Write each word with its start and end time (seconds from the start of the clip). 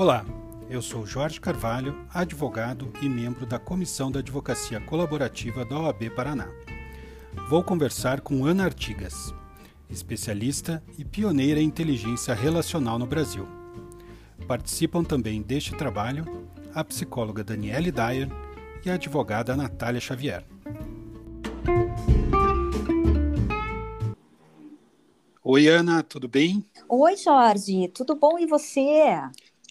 Olá, 0.00 0.24
eu 0.70 0.80
sou 0.80 1.04
Jorge 1.04 1.38
Carvalho, 1.38 2.06
advogado 2.08 2.90
e 3.02 3.06
membro 3.06 3.44
da 3.44 3.58
Comissão 3.58 4.10
da 4.10 4.20
Advocacia 4.20 4.80
Colaborativa 4.80 5.62
da 5.62 5.78
OAB 5.78 6.08
Paraná. 6.16 6.48
Vou 7.50 7.62
conversar 7.62 8.22
com 8.22 8.46
Ana 8.46 8.64
Artigas, 8.64 9.34
especialista 9.90 10.82
e 10.96 11.04
pioneira 11.04 11.60
em 11.60 11.64
inteligência 11.64 12.32
relacional 12.32 12.98
no 12.98 13.04
Brasil. 13.04 13.46
Participam 14.48 15.04
também 15.04 15.42
deste 15.42 15.76
trabalho 15.76 16.48
a 16.74 16.82
psicóloga 16.82 17.44
Daniele 17.44 17.92
Dyer 17.92 18.30
e 18.82 18.88
a 18.88 18.94
advogada 18.94 19.54
Natália 19.54 20.00
Xavier. 20.00 20.46
Oi, 25.44 25.66
Ana, 25.68 26.02
tudo 26.02 26.26
bem? 26.26 26.64
Oi, 26.88 27.16
Jorge, 27.18 27.88
tudo 27.88 28.14
bom 28.14 28.38
e 28.38 28.46
você? 28.46 29.20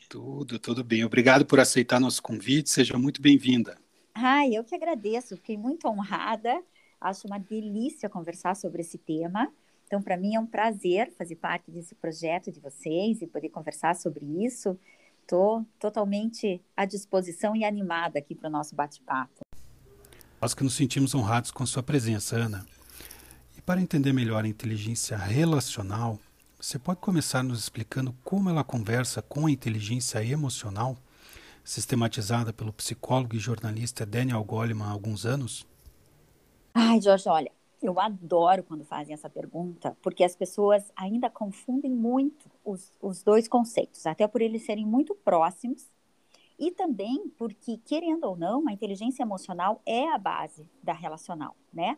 Tudo, 0.09 0.57
tudo 0.57 0.83
bem. 0.83 1.05
Obrigado 1.05 1.45
por 1.45 1.59
aceitar 1.59 1.99
nosso 1.99 2.23
convite. 2.23 2.71
Seja 2.71 2.97
muito 2.97 3.21
bem-vinda. 3.21 3.77
Ai, 4.15 4.55
eu 4.55 4.63
que 4.63 4.73
agradeço. 4.73 5.37
Fiquei 5.37 5.55
muito 5.55 5.87
honrada. 5.87 6.63
Acho 6.99 7.27
uma 7.27 7.37
delícia 7.37 8.09
conversar 8.09 8.55
sobre 8.55 8.81
esse 8.81 8.97
tema. 8.97 9.53
Então, 9.85 10.01
para 10.01 10.17
mim 10.17 10.33
é 10.33 10.39
um 10.39 10.47
prazer 10.47 11.13
fazer 11.15 11.35
parte 11.35 11.69
desse 11.69 11.93
projeto 11.93 12.51
de 12.51 12.59
vocês 12.59 13.21
e 13.21 13.27
poder 13.27 13.49
conversar 13.49 13.95
sobre 13.95 14.25
isso. 14.43 14.75
Estou 15.21 15.63
totalmente 15.79 16.59
à 16.75 16.85
disposição 16.85 17.55
e 17.55 17.63
animada 17.63 18.17
aqui 18.17 18.33
para 18.33 18.49
o 18.49 18.51
nosso 18.51 18.75
bate-papo. 18.75 19.41
Nós 20.41 20.55
que 20.55 20.63
nos 20.63 20.73
sentimos 20.73 21.13
honrados 21.13 21.51
com 21.51 21.61
a 21.61 21.67
sua 21.67 21.83
presença, 21.83 22.35
Ana. 22.35 22.65
E 23.55 23.61
para 23.61 23.79
entender 23.79 24.11
melhor 24.11 24.43
a 24.43 24.47
inteligência 24.47 25.15
relacional, 25.15 26.19
você 26.59 26.77
pode 26.77 26.99
começar 26.99 27.43
nos 27.43 27.59
explicando 27.59 28.13
como 28.23 28.49
ela 28.49 28.63
conversa 28.63 29.21
com 29.21 29.47
a 29.47 29.51
inteligência 29.51 30.23
emocional, 30.23 30.97
sistematizada 31.63 32.53
pelo 32.53 32.73
psicólogo 32.73 33.35
e 33.35 33.39
jornalista 33.39 34.05
Daniel 34.05 34.43
Goleman 34.43 34.85
há 34.85 34.91
alguns 34.91 35.25
anos? 35.25 35.65
Ai, 36.73 37.01
Jorge, 37.01 37.27
olha, 37.29 37.51
eu 37.81 37.99
adoro 37.99 38.63
quando 38.63 38.83
fazem 38.85 39.13
essa 39.13 39.29
pergunta, 39.29 39.97
porque 40.01 40.23
as 40.23 40.35
pessoas 40.35 40.91
ainda 40.95 41.29
confundem 41.29 41.91
muito 41.91 42.49
os, 42.63 42.93
os 43.01 43.23
dois 43.23 43.47
conceitos, 43.47 44.05
até 44.05 44.27
por 44.27 44.41
eles 44.41 44.65
serem 44.65 44.85
muito 44.85 45.15
próximos, 45.15 45.89
e 46.59 46.71
também 46.71 47.29
porque, 47.37 47.77
querendo 47.77 48.25
ou 48.25 48.37
não, 48.37 48.67
a 48.67 48.73
inteligência 48.73 49.23
emocional 49.23 49.81
é 49.85 50.09
a 50.09 50.17
base 50.17 50.69
da 50.83 50.93
relacional, 50.93 51.55
né? 51.73 51.97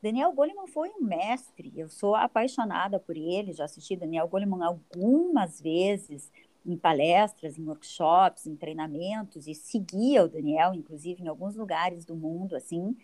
Daniel 0.00 0.32
Goleman 0.32 0.68
foi 0.68 0.90
um 0.90 1.04
mestre, 1.04 1.72
eu 1.76 1.88
sou 1.88 2.14
apaixonada 2.14 3.00
por 3.00 3.16
ele, 3.16 3.52
já 3.52 3.64
assisti 3.64 3.96
Daniel 3.96 4.28
Goleman 4.28 4.64
algumas 4.64 5.60
vezes 5.60 6.30
em 6.64 6.76
palestras, 6.76 7.58
em 7.58 7.66
workshops, 7.66 8.46
em 8.46 8.54
treinamentos 8.54 9.48
e 9.48 9.54
seguia 9.54 10.24
o 10.24 10.28
Daniel, 10.28 10.72
inclusive 10.72 11.22
em 11.22 11.28
alguns 11.28 11.56
lugares 11.56 12.04
do 12.04 12.14
mundo, 12.14 12.54
assim. 12.54 12.96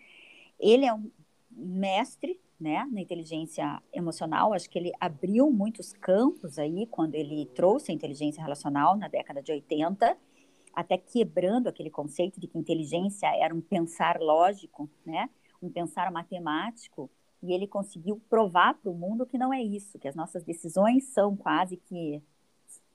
Ele 0.57 0.85
é 0.85 0.93
um 0.93 1.11
mestre, 1.51 2.39
né, 2.57 2.87
na 2.89 3.01
inteligência 3.01 3.81
emocional, 3.91 4.53
acho 4.53 4.69
que 4.69 4.79
ele 4.79 4.93
abriu 4.97 5.51
muitos 5.51 5.91
campos 5.91 6.57
aí 6.57 6.85
quando 6.87 7.15
ele 7.15 7.45
trouxe 7.47 7.91
a 7.91 7.93
inteligência 7.93 8.41
relacional 8.41 8.95
na 8.95 9.09
década 9.09 9.41
de 9.41 9.51
80, 9.51 10.17
até 10.73 10.97
quebrando 10.97 11.67
aquele 11.67 11.89
conceito 11.89 12.39
de 12.39 12.47
que 12.47 12.57
inteligência 12.57 13.27
era 13.35 13.53
um 13.53 13.59
pensar 13.59 14.19
lógico, 14.19 14.89
né? 15.05 15.29
Um 15.61 15.69
pensar 15.69 16.11
matemático, 16.11 17.09
e 17.41 17.53
ele 17.53 17.67
conseguiu 17.67 18.21
provar 18.29 18.75
para 18.75 18.89
o 18.89 18.95
mundo 18.95 19.25
que 19.25 19.37
não 19.37 19.53
é 19.53 19.61
isso, 19.61 19.99
que 19.99 20.07
as 20.07 20.15
nossas 20.15 20.43
decisões 20.43 21.05
são 21.05 21.35
quase 21.35 21.77
que 21.77 22.21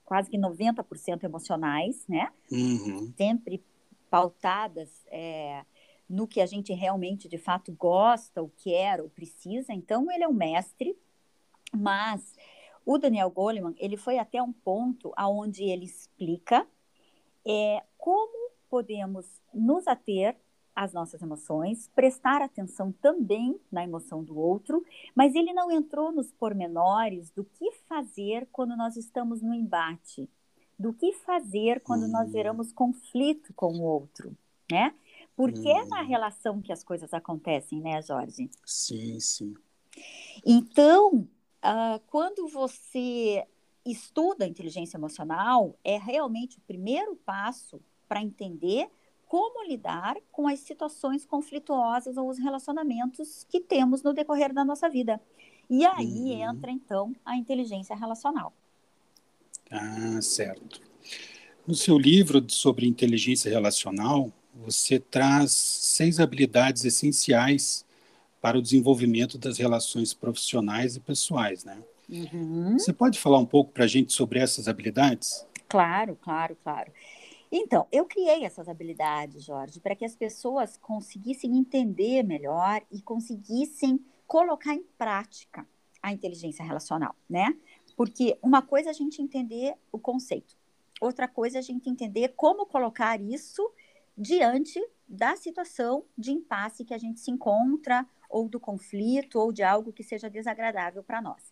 quase 0.03 0.29
que 0.29 0.37
90% 0.37 1.23
emocionais, 1.23 2.05
né? 2.05 2.33
Uhum. 2.51 3.13
Sempre 3.15 3.63
pautadas 4.09 4.89
é, 5.07 5.63
no 6.09 6.27
que 6.27 6.41
a 6.41 6.45
gente 6.45 6.73
realmente, 6.73 7.29
de 7.29 7.37
fato, 7.37 7.71
gosta, 7.71 8.41
ou 8.41 8.51
quer, 8.57 8.99
ou 8.99 9.09
precisa. 9.09 9.71
Então, 9.71 10.11
ele 10.11 10.25
é 10.25 10.27
um 10.27 10.33
mestre, 10.33 10.97
mas 11.73 12.35
o 12.85 12.97
Daniel 12.97 13.29
Goleman, 13.29 13.73
ele 13.77 13.95
foi 13.95 14.17
até 14.17 14.41
um 14.43 14.51
ponto 14.51 15.13
aonde 15.15 15.63
ele 15.63 15.85
explica 15.85 16.67
é, 17.45 17.81
como 17.97 18.51
podemos 18.69 19.25
nos 19.53 19.87
ater 19.87 20.35
as 20.75 20.93
nossas 20.93 21.21
emoções, 21.21 21.89
prestar 21.93 22.41
atenção 22.41 22.91
também 22.91 23.59
na 23.71 23.83
emoção 23.83 24.23
do 24.23 24.37
outro, 24.37 24.85
mas 25.13 25.35
ele 25.35 25.53
não 25.53 25.71
entrou 25.71 26.11
nos 26.11 26.31
pormenores 26.31 27.29
do 27.31 27.43
que 27.43 27.71
fazer 27.87 28.47
quando 28.51 28.75
nós 28.75 28.95
estamos 28.95 29.41
no 29.41 29.53
embate, 29.53 30.29
do 30.77 30.93
que 30.93 31.13
fazer 31.13 31.81
quando 31.81 32.07
nós 32.07 32.29
hum. 32.29 32.31
geramos 32.31 32.71
conflito 32.71 33.53
com 33.53 33.73
o 33.73 33.83
outro, 33.83 34.35
né? 34.71 34.93
Porque 35.35 35.67
hum. 35.67 35.77
é 35.77 35.85
na 35.85 36.01
hum. 36.01 36.07
relação 36.07 36.61
que 36.61 36.71
as 36.71 36.83
coisas 36.83 37.13
acontecem, 37.13 37.79
né, 37.81 38.01
Jorge? 38.01 38.49
Sim, 38.65 39.19
sim. 39.19 39.53
Então, 40.45 41.27
uh, 41.63 41.99
quando 42.07 42.47
você 42.47 43.45
estuda 43.85 44.45
a 44.45 44.47
inteligência 44.47 44.97
emocional, 44.97 45.75
é 45.83 45.97
realmente 45.97 46.57
o 46.57 46.61
primeiro 46.61 47.15
passo 47.15 47.81
para 48.07 48.21
entender 48.21 48.89
como 49.31 49.65
lidar 49.65 50.17
com 50.29 50.45
as 50.45 50.59
situações 50.59 51.25
conflituosas 51.25 52.17
ou 52.17 52.29
os 52.29 52.37
relacionamentos 52.37 53.47
que 53.49 53.61
temos 53.61 54.03
no 54.03 54.11
decorrer 54.11 54.53
da 54.53 54.65
nossa 54.65 54.89
vida. 54.89 55.21
E 55.69 55.85
aí 55.85 56.33
uhum. 56.33 56.49
entra, 56.49 56.69
então, 56.69 57.15
a 57.23 57.37
inteligência 57.37 57.95
relacional. 57.95 58.51
Ah, 59.71 60.21
certo. 60.21 60.81
No 61.65 61.73
seu 61.73 61.97
livro 61.97 62.45
sobre 62.49 62.85
inteligência 62.85 63.49
relacional, 63.49 64.33
você 64.53 64.99
traz 64.99 65.53
seis 65.53 66.19
habilidades 66.19 66.83
essenciais 66.83 67.85
para 68.41 68.57
o 68.57 68.61
desenvolvimento 68.61 69.37
das 69.37 69.57
relações 69.57 70.13
profissionais 70.13 70.97
e 70.97 70.99
pessoais, 70.99 71.63
né? 71.63 71.81
Uhum. 72.09 72.77
Você 72.77 72.91
pode 72.91 73.17
falar 73.17 73.37
um 73.37 73.45
pouco 73.45 73.71
para 73.71 73.85
a 73.85 73.87
gente 73.87 74.11
sobre 74.11 74.39
essas 74.39 74.67
habilidades? 74.67 75.47
Claro, 75.69 76.17
claro, 76.21 76.57
claro. 76.61 76.91
Então, 77.51 77.85
eu 77.91 78.05
criei 78.05 78.45
essas 78.45 78.69
habilidades, 78.69 79.43
Jorge, 79.43 79.81
para 79.81 79.95
que 79.95 80.05
as 80.05 80.15
pessoas 80.15 80.77
conseguissem 80.77 81.57
entender 81.57 82.23
melhor 82.23 82.81
e 82.89 83.01
conseguissem 83.01 83.99
colocar 84.25 84.73
em 84.73 84.83
prática 84.97 85.67
a 86.01 86.13
inteligência 86.13 86.63
relacional, 86.63 87.13
né? 87.29 87.53
Porque 87.97 88.37
uma 88.41 88.61
coisa 88.61 88.89
é 88.89 88.91
a 88.91 88.93
gente 88.93 89.21
entender 89.21 89.75
o 89.91 89.99
conceito, 89.99 90.55
outra 91.01 91.27
coisa 91.27 91.57
é 91.57 91.59
a 91.59 91.63
gente 91.63 91.89
entender 91.89 92.29
como 92.29 92.65
colocar 92.65 93.19
isso 93.19 93.69
diante 94.17 94.79
da 95.05 95.35
situação 95.35 96.05
de 96.17 96.31
impasse 96.31 96.85
que 96.85 96.93
a 96.93 96.97
gente 96.97 97.19
se 97.19 97.29
encontra, 97.29 98.07
ou 98.29 98.47
do 98.47 98.61
conflito, 98.61 99.37
ou 99.37 99.51
de 99.51 99.61
algo 99.61 99.91
que 99.91 100.03
seja 100.03 100.29
desagradável 100.29 101.03
para 101.03 101.21
nós. 101.21 101.50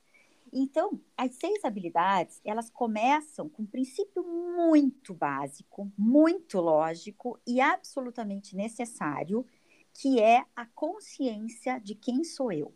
Então, 0.51 0.99
as 1.17 1.35
seis 1.35 1.63
habilidades, 1.63 2.41
elas 2.43 2.69
começam 2.69 3.47
com 3.49 3.63
um 3.63 3.67
princípio 3.67 4.23
muito 4.23 5.13
básico, 5.13 5.91
muito 5.97 6.59
lógico 6.59 7.39
e 7.45 7.61
absolutamente 7.61 8.55
necessário, 8.55 9.45
que 9.93 10.19
é 10.19 10.43
a 10.55 10.65
consciência 10.65 11.79
de 11.79 11.95
quem 11.95 12.23
sou 12.23 12.51
eu, 12.51 12.73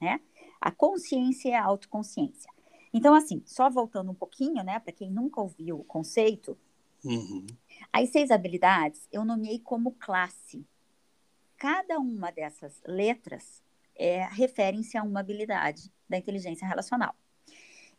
né? 0.00 0.20
A 0.60 0.70
consciência 0.70 1.50
é 1.50 1.54
a 1.54 1.64
autoconsciência. 1.64 2.50
Então, 2.92 3.14
assim, 3.14 3.42
só 3.44 3.68
voltando 3.68 4.12
um 4.12 4.14
pouquinho, 4.14 4.62
né, 4.62 4.78
para 4.78 4.92
quem 4.92 5.10
nunca 5.10 5.40
ouviu 5.40 5.80
o 5.80 5.84
conceito, 5.84 6.56
uhum. 7.04 7.44
as 7.92 8.08
seis 8.10 8.30
habilidades 8.30 9.08
eu 9.10 9.24
nomeei 9.24 9.58
como 9.58 9.92
classe. 9.92 10.64
Cada 11.56 11.98
uma 11.98 12.30
dessas 12.30 12.80
letras 12.86 13.62
é, 13.96 14.24
referem-se 14.26 14.96
a 14.96 15.02
uma 15.02 15.20
habilidade 15.20 15.92
da 16.14 16.18
inteligência 16.18 16.66
relacional. 16.66 17.14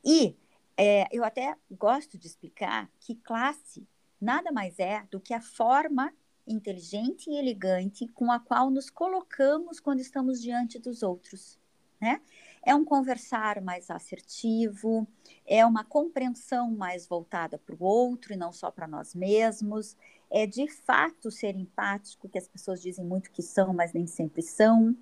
E 0.04 0.36
é, 0.78 1.08
eu 1.12 1.24
até 1.24 1.56
gosto 1.70 2.18
de 2.18 2.28
explicar 2.28 2.90
que 3.00 3.16
classe 3.16 3.86
nada 4.20 4.52
mais 4.52 4.80
é 4.80 5.04
do 5.12 5.20
que 5.20 5.34
a 5.34 5.42
forma 5.42 6.14
inteligente 6.48 7.30
e 7.30 7.38
elegante 7.38 8.08
com 8.08 8.32
a 8.32 8.40
qual 8.40 8.70
nos 8.70 8.90
colocamos 8.90 9.80
quando 9.80 10.00
estamos 10.00 10.42
diante 10.42 10.80
dos 10.80 11.04
outros, 11.04 11.60
né? 12.00 12.22
É 12.64 12.74
um 12.74 12.86
conversar 12.86 13.62
mais 13.62 13.92
assertivo, 13.92 15.08
é 15.46 15.64
uma 15.66 15.84
compreensão 15.84 16.72
mais 16.72 17.06
voltada 17.06 17.58
para 17.58 17.76
o 17.76 17.84
outro 17.84 18.34
e 18.34 18.38
não 18.38 18.52
só 18.52 18.72
para 18.72 18.88
nós 18.88 19.14
mesmos, 19.14 19.96
é 20.32 20.48
de 20.48 20.68
fato 20.68 21.30
ser 21.30 21.56
empático, 21.56 22.30
que 22.30 22.40
as 22.40 22.48
pessoas 22.48 22.82
dizem 22.82 23.06
muito 23.06 23.32
que 23.32 23.44
são, 23.44 23.72
mas 23.74 23.94
nem 23.94 24.08
sempre 24.08 24.42
são. 24.42 24.96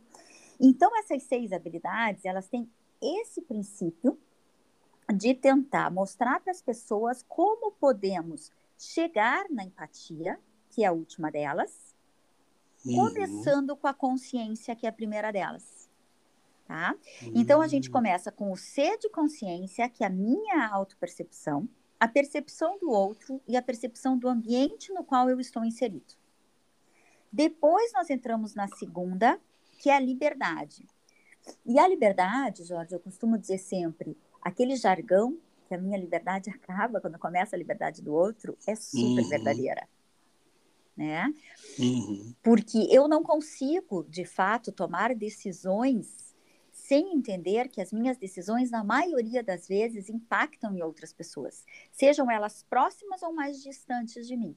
Então, 0.60 0.92
essas 0.98 1.24
seis 1.24 1.52
habilidades, 1.52 2.26
elas 2.26 2.48
têm 2.48 2.70
esse 3.04 3.42
princípio 3.42 4.18
de 5.14 5.34
tentar 5.34 5.92
mostrar 5.92 6.40
para 6.40 6.52
as 6.52 6.62
pessoas 6.62 7.24
como 7.28 7.72
podemos 7.74 8.52
chegar 8.78 9.46
na 9.50 9.64
empatia, 9.64 10.40
que 10.70 10.84
é 10.84 10.88
a 10.88 10.92
última 10.92 11.30
delas, 11.30 11.94
uhum. 12.86 12.96
começando 12.96 13.76
com 13.76 13.88
a 13.88 13.94
consciência, 13.94 14.76
que 14.76 14.86
é 14.86 14.90
a 14.90 14.94
primeira 14.94 15.32
delas. 15.32 15.90
Tá? 16.66 16.96
Uhum. 17.22 17.34
Então 17.36 17.62
a 17.62 17.68
gente 17.68 17.90
começa 17.90 18.32
com 18.32 18.52
o 18.52 18.58
C 18.58 18.98
de 18.98 19.10
consciência, 19.10 19.90
que 19.90 20.04
é 20.04 20.08
a 20.08 20.10
minha 20.10 20.68
autopercepção, 20.68 21.68
a 22.00 22.08
percepção 22.08 22.78
do 22.80 22.90
outro 22.90 23.42
e 23.48 23.56
a 23.56 23.62
percepção 23.62 24.18
do 24.18 24.28
ambiente 24.28 24.92
no 24.94 25.04
qual 25.04 25.30
eu 25.30 25.40
estou 25.40 25.64
inserido. 25.64 26.16
Depois 27.32 27.92
nós 27.94 28.10
entramos 28.10 28.54
na 28.54 28.68
segunda, 28.68 29.40
que 29.80 29.90
é 29.90 29.96
a 29.96 30.00
liberdade. 30.00 30.86
E 31.66 31.80
a 31.80 31.88
liberdade, 31.88 32.64
Jorge, 32.64 32.94
eu 32.94 33.00
costumo 33.00 33.38
dizer 33.38 33.58
sempre, 33.58 34.18
aquele 34.42 34.76
jargão 34.76 35.38
que 35.68 35.74
a 35.74 35.78
minha 35.78 35.98
liberdade 35.98 36.50
acaba 36.50 37.02
quando 37.02 37.18
começa 37.18 37.56
a 37.56 37.60
liberdade 37.60 38.02
do 38.02 38.14
outro 38.14 38.58
é 38.68 38.76
super 38.76 39.24
uhum. 39.24 39.30
verdadeira. 39.30 39.88
Né? 40.96 41.34
Uhum. 41.80 42.34
Porque 42.44 42.88
eu 42.92 43.08
não 43.08 43.24
consigo, 43.24 44.06
de 44.08 44.26
fato, 44.26 44.72
tomar 44.72 45.16
decisões 45.16 46.34
sem 46.72 47.14
entender 47.14 47.70
que 47.70 47.82
as 47.82 47.94
minhas 47.94 48.18
decisões, 48.18 48.70
na 48.70 48.84
maioria 48.84 49.44
das 49.44 49.68
vezes, 49.68 50.10
impactam 50.10 50.76
em 50.76 50.82
outras 50.82 51.14
pessoas, 51.14 51.66
sejam 51.92 52.30
elas 52.30 52.64
próximas 52.64 53.22
ou 53.24 53.34
mais 53.34 53.62
distantes 53.62 54.28
de 54.28 54.36
mim. 54.36 54.56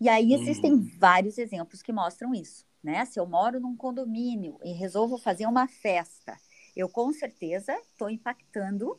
E 0.00 0.08
aí 0.08 0.32
existem 0.32 0.72
uhum. 0.72 0.90
vários 0.98 1.38
exemplos 1.38 1.82
que 1.82 1.92
mostram 1.92 2.34
isso. 2.34 2.66
Né? 2.82 3.04
Se 3.04 3.20
eu 3.20 3.26
moro 3.26 3.60
num 3.60 3.76
condomínio 3.76 4.58
e 4.64 4.72
resolvo 4.72 5.16
fazer 5.16 5.46
uma 5.46 5.68
festa, 5.68 6.36
eu 6.74 6.88
com 6.88 7.12
certeza 7.12 7.72
estou 7.92 8.10
impactando 8.10 8.98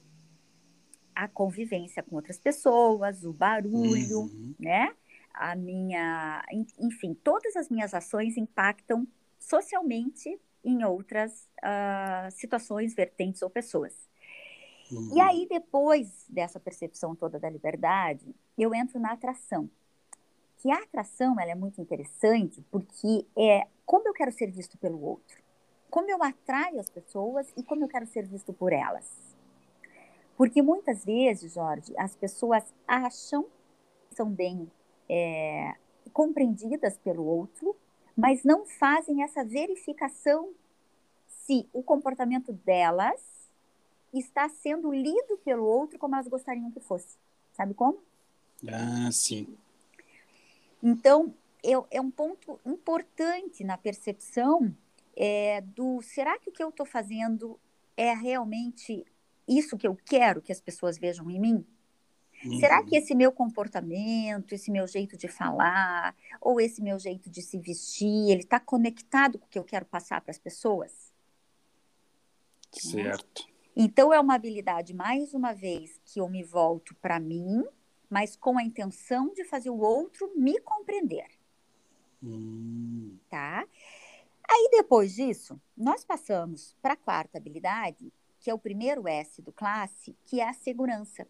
a 1.13 1.27
convivência 1.27 2.01
com 2.01 2.15
outras 2.15 2.39
pessoas, 2.39 3.23
o 3.23 3.33
barulho, 3.33 4.21
uhum. 4.21 4.55
né? 4.59 4.95
A 5.33 5.55
minha, 5.55 6.43
enfim, 6.79 7.13
todas 7.13 7.55
as 7.55 7.69
minhas 7.69 7.93
ações 7.93 8.37
impactam 8.37 9.07
socialmente 9.39 10.39
em 10.63 10.83
outras 10.83 11.49
uh, 11.59 12.31
situações, 12.31 12.93
vertentes 12.93 13.41
ou 13.41 13.49
pessoas. 13.49 14.07
Uhum. 14.91 15.15
E 15.15 15.21
aí, 15.21 15.47
depois 15.49 16.25
dessa 16.29 16.59
percepção 16.59 17.15
toda 17.15 17.39
da 17.39 17.49
liberdade, 17.49 18.33
eu 18.57 18.73
entro 18.73 18.99
na 18.99 19.13
atração. 19.13 19.69
Que 20.63 20.71
a 20.71 20.77
atração 20.77 21.37
ela 21.37 21.51
é 21.51 21.55
muito 21.55 21.81
interessante 21.81 22.63
porque 22.71 23.25
é 23.35 23.67
como 23.85 24.07
eu 24.07 24.13
quero 24.13 24.31
ser 24.31 24.49
visto 24.49 24.77
pelo 24.77 25.03
outro, 25.03 25.43
como 25.89 26.09
eu 26.09 26.23
atraio 26.23 26.79
as 26.79 26.89
pessoas 26.89 27.51
e 27.57 27.63
como 27.63 27.83
eu 27.83 27.89
quero 27.89 28.07
ser 28.07 28.25
visto 28.25 28.53
por 28.53 28.71
elas. 28.71 29.05
Porque 30.37 30.61
muitas 30.61 31.03
vezes, 31.03 31.53
Jorge, 31.53 31.93
as 31.97 32.15
pessoas 32.15 32.63
acham 32.87 33.43
que 34.09 34.15
são 34.15 34.29
bem 34.29 34.71
é, 35.09 35.75
compreendidas 36.13 36.97
pelo 36.97 37.25
outro, 37.25 37.75
mas 38.15 38.45
não 38.45 38.65
fazem 38.65 39.21
essa 39.21 39.43
verificação 39.43 40.53
se 41.27 41.67
o 41.73 41.83
comportamento 41.83 42.53
delas 42.53 43.21
está 44.13 44.47
sendo 44.47 44.93
lido 44.93 45.37
pelo 45.43 45.65
outro 45.65 45.99
como 45.99 46.15
elas 46.15 46.29
gostariam 46.29 46.71
que 46.71 46.79
fosse. 46.79 47.17
Sabe 47.51 47.73
como? 47.73 47.99
Ah, 48.65 49.11
sim. 49.11 49.57
Então, 50.83 51.33
eu, 51.63 51.87
é 51.89 52.01
um 52.01 52.11
ponto 52.11 52.59
importante 52.65 53.63
na 53.63 53.77
percepção 53.77 54.75
é, 55.15 55.61
do 55.61 56.01
será 56.01 56.37
que 56.37 56.49
o 56.49 56.51
que 56.51 56.61
eu 56.61 56.69
estou 56.69 56.85
fazendo 56.85 57.57
é 57.95 58.13
realmente 58.13 59.05
isso 59.47 59.77
que 59.77 59.87
eu 59.87 59.95
quero 59.95 60.41
que 60.41 60.51
as 60.51 60.59
pessoas 60.59 60.97
vejam 60.97 61.29
em 61.31 61.39
mim? 61.39 61.65
Uhum. 62.43 62.59
Será 62.59 62.83
que 62.83 62.97
esse 62.97 63.15
meu 63.15 63.31
comportamento, 63.31 64.51
esse 64.51 64.69
meu 64.69 64.85
jeito 64.85 65.15
de 65.15 65.29
falar, 65.29 66.13
ou 66.41 66.59
esse 66.59 66.81
meu 66.81 66.99
jeito 66.99 67.29
de 67.29 67.41
se 67.41 67.57
vestir, 67.57 68.29
ele 68.29 68.41
está 68.41 68.59
conectado 68.59 69.39
com 69.39 69.45
o 69.45 69.49
que 69.49 69.57
eu 69.57 69.63
quero 69.63 69.85
passar 69.85 70.19
para 70.19 70.31
as 70.31 70.39
pessoas? 70.39 71.13
Certo. 72.71 73.47
Então 73.75 74.13
é 74.13 74.19
uma 74.19 74.35
habilidade, 74.35 74.93
mais 74.93 75.33
uma 75.33 75.53
vez, 75.53 75.99
que 76.03 76.19
eu 76.19 76.27
me 76.27 76.43
volto 76.43 76.93
para 76.95 77.19
mim, 77.19 77.63
mas 78.13 78.35
com 78.35 78.59
a 78.59 78.63
intenção 78.63 79.33
de 79.33 79.43
fazer 79.43 79.71
o 79.71 79.79
outro 79.79 80.31
me 80.35 80.59
compreender. 80.59 81.25
Hum. 82.23 83.17
Tá? 83.27 83.65
Aí 84.47 84.69
depois 84.71 85.15
disso, 85.15 85.59
nós 85.75 86.05
passamos 86.05 86.75
para 86.79 86.93
a 86.93 86.97
quarta 86.97 87.39
habilidade, 87.39 88.13
que 88.39 88.51
é 88.51 88.53
o 88.53 88.59
primeiro 88.59 89.07
S 89.07 89.41
do 89.41 89.51
classe, 89.51 90.15
que 90.25 90.39
é 90.39 90.47
a 90.47 90.53
segurança. 90.53 91.27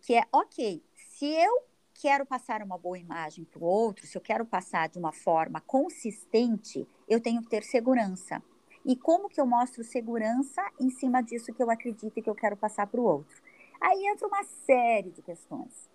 Que 0.00 0.14
é, 0.14 0.24
ok, 0.32 0.82
se 0.96 1.26
eu 1.26 1.62
quero 1.94 2.26
passar 2.26 2.64
uma 2.64 2.76
boa 2.76 2.98
imagem 2.98 3.44
para 3.44 3.62
o 3.62 3.64
outro, 3.64 4.04
se 4.04 4.18
eu 4.18 4.20
quero 4.20 4.44
passar 4.44 4.88
de 4.88 4.98
uma 4.98 5.12
forma 5.12 5.60
consistente, 5.60 6.84
eu 7.08 7.20
tenho 7.20 7.42
que 7.42 7.48
ter 7.48 7.62
segurança. 7.62 8.42
E 8.84 8.96
como 8.96 9.28
que 9.28 9.40
eu 9.40 9.46
mostro 9.46 9.84
segurança 9.84 10.68
em 10.80 10.90
cima 10.90 11.22
disso 11.22 11.54
que 11.54 11.62
eu 11.62 11.70
acredito 11.70 12.18
e 12.18 12.22
que 12.22 12.30
eu 12.30 12.34
quero 12.34 12.56
passar 12.56 12.88
para 12.88 13.00
o 13.00 13.04
outro? 13.04 13.40
Aí 13.80 14.04
entra 14.08 14.26
uma 14.26 14.42
série 14.42 15.12
de 15.12 15.22
questões. 15.22 15.88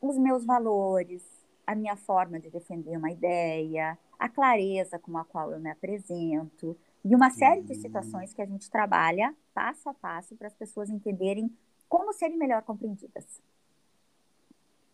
Os 0.00 0.16
meus 0.18 0.44
valores, 0.44 1.22
a 1.66 1.74
minha 1.74 1.96
forma 1.96 2.40
de 2.40 2.50
defender 2.50 2.96
uma 2.96 3.10
ideia, 3.10 3.98
a 4.18 4.28
clareza 4.28 4.98
com 4.98 5.16
a 5.18 5.24
qual 5.24 5.52
eu 5.52 5.60
me 5.60 5.70
apresento, 5.70 6.76
e 7.04 7.14
uma 7.14 7.30
série 7.30 7.62
de 7.62 7.74
situações 7.74 8.34
que 8.34 8.42
a 8.42 8.46
gente 8.46 8.70
trabalha 8.70 9.34
passo 9.54 9.88
a 9.88 9.94
passo 9.94 10.36
para 10.36 10.48
as 10.48 10.54
pessoas 10.54 10.90
entenderem 10.90 11.50
como 11.88 12.12
serem 12.12 12.36
melhor 12.36 12.62
compreendidas. 12.62 13.40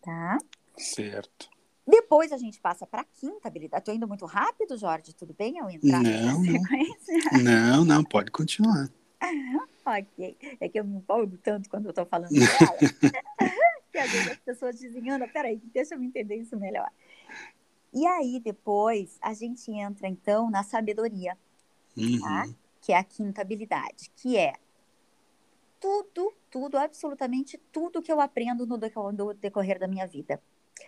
Tá? 0.01 0.37
Certo. 0.77 1.49
Depois 1.85 2.31
a 2.31 2.37
gente 2.37 2.59
passa 2.59 2.85
para 2.85 3.01
a 3.01 3.05
quinta 3.05 3.47
habilidade. 3.47 3.81
Estou 3.81 3.95
indo 3.95 4.07
muito 4.07 4.25
rápido, 4.25 4.77
Jorge? 4.77 5.13
Tudo 5.13 5.33
bem 5.33 5.57
eu 5.57 5.69
entrar 5.69 6.01
não, 6.01 6.43
não. 6.43 7.43
não, 7.43 7.85
não, 7.85 8.03
pode 8.03 8.29
continuar. 8.29 8.89
ok. 9.85 10.37
É 10.59 10.67
que 10.67 10.79
eu 10.79 10.83
me 10.83 10.97
empolgo 10.97 11.37
tanto 11.37 11.69
quando 11.69 11.85
eu 11.85 11.91
estou 11.91 12.05
falando 12.05 12.29
dela. 12.33 12.77
Que 13.97 14.01
às 14.01 14.11
vezes 14.11 14.31
as 14.31 14.37
pessoas 14.37 14.77
dizem, 14.77 15.09
Ana, 15.09 15.27
peraí, 15.27 15.59
deixa 15.73 15.95
eu 15.95 16.03
entender 16.03 16.35
isso 16.35 16.55
melhor. 16.55 16.87
E 17.91 18.05
aí, 18.05 18.39
depois, 18.39 19.17
a 19.19 19.33
gente 19.33 19.71
entra, 19.71 20.07
então, 20.07 20.51
na 20.51 20.61
sabedoria 20.61 21.35
uhum. 21.97 22.19
tá? 22.19 22.47
que 22.79 22.93
é 22.93 22.97
a 22.97 23.03
quinta 23.03 23.41
habilidade, 23.41 24.11
que 24.15 24.37
é 24.37 24.53
tudo, 25.79 26.31
tudo, 26.51 26.77
absolutamente 26.77 27.59
tudo 27.71 28.01
que 28.01 28.11
eu 28.11 28.21
aprendo 28.21 28.67
no 28.67 28.77
decorrer 29.33 29.79
da 29.79 29.87
minha 29.87 30.05
vida. 30.05 30.39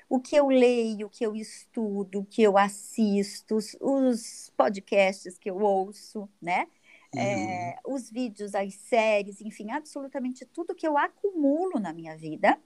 O 0.08 0.20
que 0.20 0.36
eu 0.36 0.48
leio, 0.50 1.08
o 1.08 1.10
que 1.10 1.26
eu 1.26 1.36
estudo, 1.36 2.20
o 2.20 2.26
que 2.26 2.44
eu 2.44 2.60
assisto, 2.60 3.58
os 3.82 4.52
podcasts 4.56 5.36
que 5.40 5.50
eu 5.50 5.60
ouço, 5.60 6.30
né? 6.40 6.68
Uhum. 7.16 7.22
É, 7.22 7.80
os 7.88 8.12
vídeos, 8.12 8.54
as 8.54 8.76
séries, 8.76 9.42
enfim, 9.42 9.72
absolutamente 9.72 10.46
tudo 10.46 10.76
que 10.76 10.88
eu 10.88 10.96
acumulo 10.96 11.80
na 11.80 11.92
minha 11.92 12.16
vida, 12.16 12.60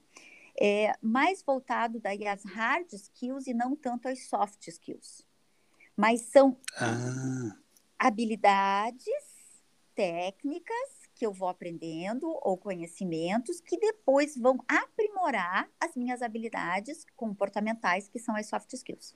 é 0.60 0.92
mais 1.02 1.42
voltado 1.42 2.00
daí 2.00 2.26
às 2.26 2.44
hard 2.44 2.92
skills 2.92 3.46
e 3.46 3.54
não 3.54 3.74
tanto 3.74 4.08
às 4.08 4.26
soft 4.26 4.66
skills. 4.68 5.26
Mas 5.96 6.22
são 6.22 6.56
ah 6.76 7.56
habilidades 7.98 9.06
técnicas 9.94 11.04
que 11.14 11.24
eu 11.24 11.32
vou 11.32 11.48
aprendendo 11.48 12.26
ou 12.42 12.56
conhecimentos 12.56 13.60
que 13.60 13.78
depois 13.78 14.36
vão 14.36 14.58
aprimorar 14.68 15.68
as 15.80 15.94
minhas 15.94 16.20
habilidades 16.20 17.06
comportamentais, 17.16 18.08
que 18.08 18.18
são 18.18 18.36
as 18.36 18.46
soft 18.46 18.72
skills. 18.72 19.14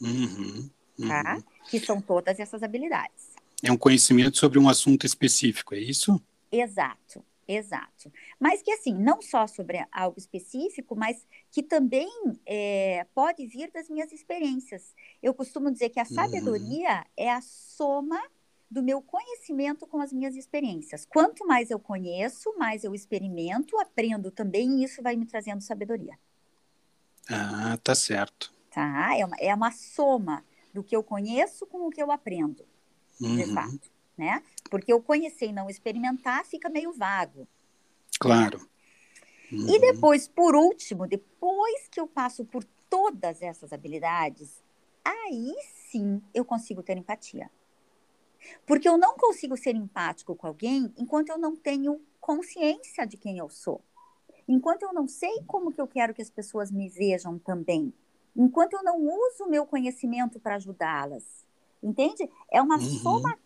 Uhum, 0.00 0.70
uhum. 0.98 1.08
Tá? 1.08 1.42
Que 1.68 1.80
são 1.80 2.00
todas 2.00 2.38
essas 2.38 2.62
habilidades. 2.62 3.32
É 3.62 3.72
um 3.72 3.76
conhecimento 3.76 4.38
sobre 4.38 4.58
um 4.58 4.68
assunto 4.68 5.04
específico, 5.04 5.74
é 5.74 5.78
isso? 5.78 6.22
Exato, 6.50 7.24
exato. 7.46 8.12
Mas 8.38 8.62
que 8.62 8.70
assim, 8.70 8.94
não 8.94 9.20
só 9.22 9.46
sobre 9.46 9.84
algo 9.92 10.18
específico, 10.18 10.96
mas 10.96 11.26
que 11.50 11.62
também 11.62 12.10
é, 12.46 13.06
pode 13.14 13.46
vir 13.46 13.70
das 13.70 13.88
minhas 13.88 14.12
experiências. 14.12 14.94
Eu 15.22 15.34
costumo 15.34 15.70
dizer 15.70 15.90
que 15.90 16.00
a 16.00 16.04
uhum. 16.04 16.14
sabedoria 16.14 16.98
uhum. 16.98 17.04
é 17.16 17.30
a 17.30 17.40
soma 17.40 18.20
do 18.70 18.82
meu 18.82 19.00
conhecimento 19.00 19.86
com 19.86 20.00
as 20.00 20.12
minhas 20.12 20.34
experiências. 20.34 21.06
Quanto 21.06 21.46
mais 21.46 21.70
eu 21.70 21.78
conheço, 21.78 22.52
mais 22.58 22.82
eu 22.82 22.94
experimento, 22.94 23.78
aprendo 23.78 24.30
também, 24.30 24.80
e 24.80 24.84
isso 24.84 25.02
vai 25.02 25.14
me 25.14 25.26
trazendo 25.26 25.60
sabedoria. 25.60 26.18
Ah, 27.30 27.78
tá 27.82 27.94
certo. 27.94 28.52
Tá, 28.70 29.16
é 29.16 29.24
uma, 29.24 29.36
é 29.38 29.54
uma 29.54 29.70
soma 29.70 30.44
do 30.72 30.82
que 30.82 30.96
eu 30.96 31.04
conheço 31.04 31.64
com 31.66 31.86
o 31.86 31.90
que 31.90 32.02
eu 32.02 32.10
aprendo, 32.10 32.66
uhum. 33.20 33.36
de 33.36 33.54
fato, 33.54 33.90
né? 34.16 34.42
Porque 34.70 34.92
eu 34.92 35.02
conhecer 35.02 35.46
e 35.46 35.52
não 35.52 35.68
experimentar 35.68 36.44
fica 36.44 36.68
meio 36.68 36.92
vago. 36.92 37.46
Claro. 38.18 38.58
Né? 38.58 38.66
Uhum. 39.52 39.74
E 39.74 39.78
depois, 39.78 40.26
por 40.26 40.54
último, 40.54 41.06
depois 41.06 41.88
que 41.88 42.00
eu 42.00 42.06
passo 42.06 42.44
por 42.44 42.64
todas 42.88 43.42
essas 43.42 43.72
habilidades, 43.72 44.62
aí 45.04 45.54
sim 45.90 46.22
eu 46.32 46.44
consigo 46.44 46.82
ter 46.82 46.96
empatia. 46.96 47.50
Porque 48.66 48.88
eu 48.88 48.98
não 48.98 49.14
consigo 49.16 49.56
ser 49.56 49.74
empático 49.74 50.34
com 50.34 50.46
alguém 50.46 50.92
enquanto 50.96 51.30
eu 51.30 51.38
não 51.38 51.56
tenho 51.56 52.00
consciência 52.20 53.06
de 53.06 53.16
quem 53.16 53.38
eu 53.38 53.48
sou. 53.48 53.80
Enquanto 54.46 54.82
eu 54.82 54.92
não 54.92 55.08
sei 55.08 55.42
como 55.46 55.72
que 55.72 55.80
eu 55.80 55.86
quero 55.86 56.12
que 56.12 56.22
as 56.22 56.30
pessoas 56.30 56.70
me 56.70 56.88
vejam 56.88 57.38
também. 57.38 57.92
Enquanto 58.36 58.74
eu 58.74 58.82
não 58.82 59.00
uso 59.00 59.44
o 59.44 59.50
meu 59.50 59.66
conhecimento 59.66 60.38
para 60.38 60.56
ajudá-las. 60.56 61.44
Entende? 61.82 62.28
É 62.50 62.60
uma 62.60 62.76
uhum. 62.76 62.80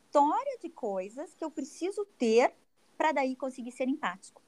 Somatória 0.09 0.59
de 0.63 0.69
coisas 0.69 1.35
que 1.35 1.45
eu 1.45 1.51
preciso 1.51 2.05
ter 2.19 2.53
para 2.97 3.13
daí 3.13 3.37
conseguir 3.37 3.73
ser 3.73 3.89
empático. 3.89 4.43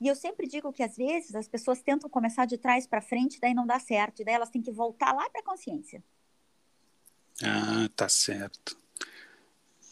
E 0.00 0.06
eu 0.06 0.14
sempre 0.14 0.46
digo 0.46 0.72
que 0.72 0.82
às 0.82 0.96
vezes 0.96 1.34
as 1.34 1.48
pessoas 1.48 1.82
tentam 1.82 2.08
começar 2.08 2.44
de 2.44 2.58
trás 2.58 2.86
para 2.86 3.00
frente, 3.00 3.40
daí 3.40 3.54
não 3.54 3.66
dá 3.66 3.80
certo, 3.80 4.20
e 4.20 4.24
daí 4.24 4.34
elas 4.34 4.50
têm 4.50 4.62
que 4.62 4.70
voltar 4.70 5.12
lá 5.12 5.28
para 5.30 5.40
a 5.40 5.44
consciência. 5.44 6.04
Ah, 7.42 7.88
tá 7.96 8.08
certo. 8.08 8.78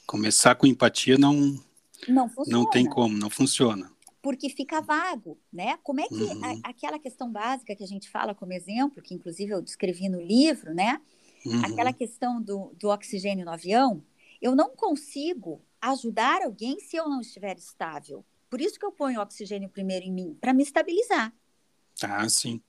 Começar 0.07 0.55
com 0.57 0.67
empatia 0.67 1.17
não 1.17 1.59
não, 2.07 2.29
funciona, 2.29 2.59
não 2.59 2.71
tem 2.71 2.87
como, 2.87 3.17
não 3.17 3.31
funciona. 3.31 3.91
Porque 4.21 4.49
fica 4.51 4.81
vago, 4.81 5.39
né? 5.53 5.79
Como 5.83 6.01
é 6.01 6.09
que 6.09 6.15
uhum. 6.15 6.45
a, 6.45 6.69
aquela 6.69 6.99
questão 6.99 7.31
básica 7.31 7.75
que 7.75 7.85
a 7.85 7.87
gente 7.87 8.09
fala 8.11 8.35
como 8.35 8.53
exemplo, 8.53 9.03
que 9.03 9.15
inclusive 9.15 9.53
eu 9.53 9.63
descrevi 9.63 10.09
no 10.09 10.21
livro, 10.21 10.75
né? 10.75 11.01
Uhum. 11.47 11.65
Aquela 11.65 11.93
questão 11.93 12.41
do, 12.41 12.75
do 12.79 12.89
oxigênio 12.89 13.45
no 13.45 13.51
avião, 13.51 14.03
eu 14.41 14.55
não 14.55 14.71
consigo 14.71 15.63
ajudar 15.81 16.43
alguém 16.43 16.79
se 16.81 16.97
eu 16.97 17.09
não 17.09 17.21
estiver 17.21 17.57
estável. 17.57 18.25
Por 18.49 18.61
isso 18.61 18.79
que 18.79 18.87
eu 18.87 18.93
ponho 18.93 19.21
oxigênio 19.21 19.69
primeiro 19.69 20.05
em 20.05 20.13
mim, 20.13 20.39
para 20.41 20.55
me 20.55 20.63
estabilizar. 20.63 21.35
Ah, 22.03 22.29
sim. 22.29 22.63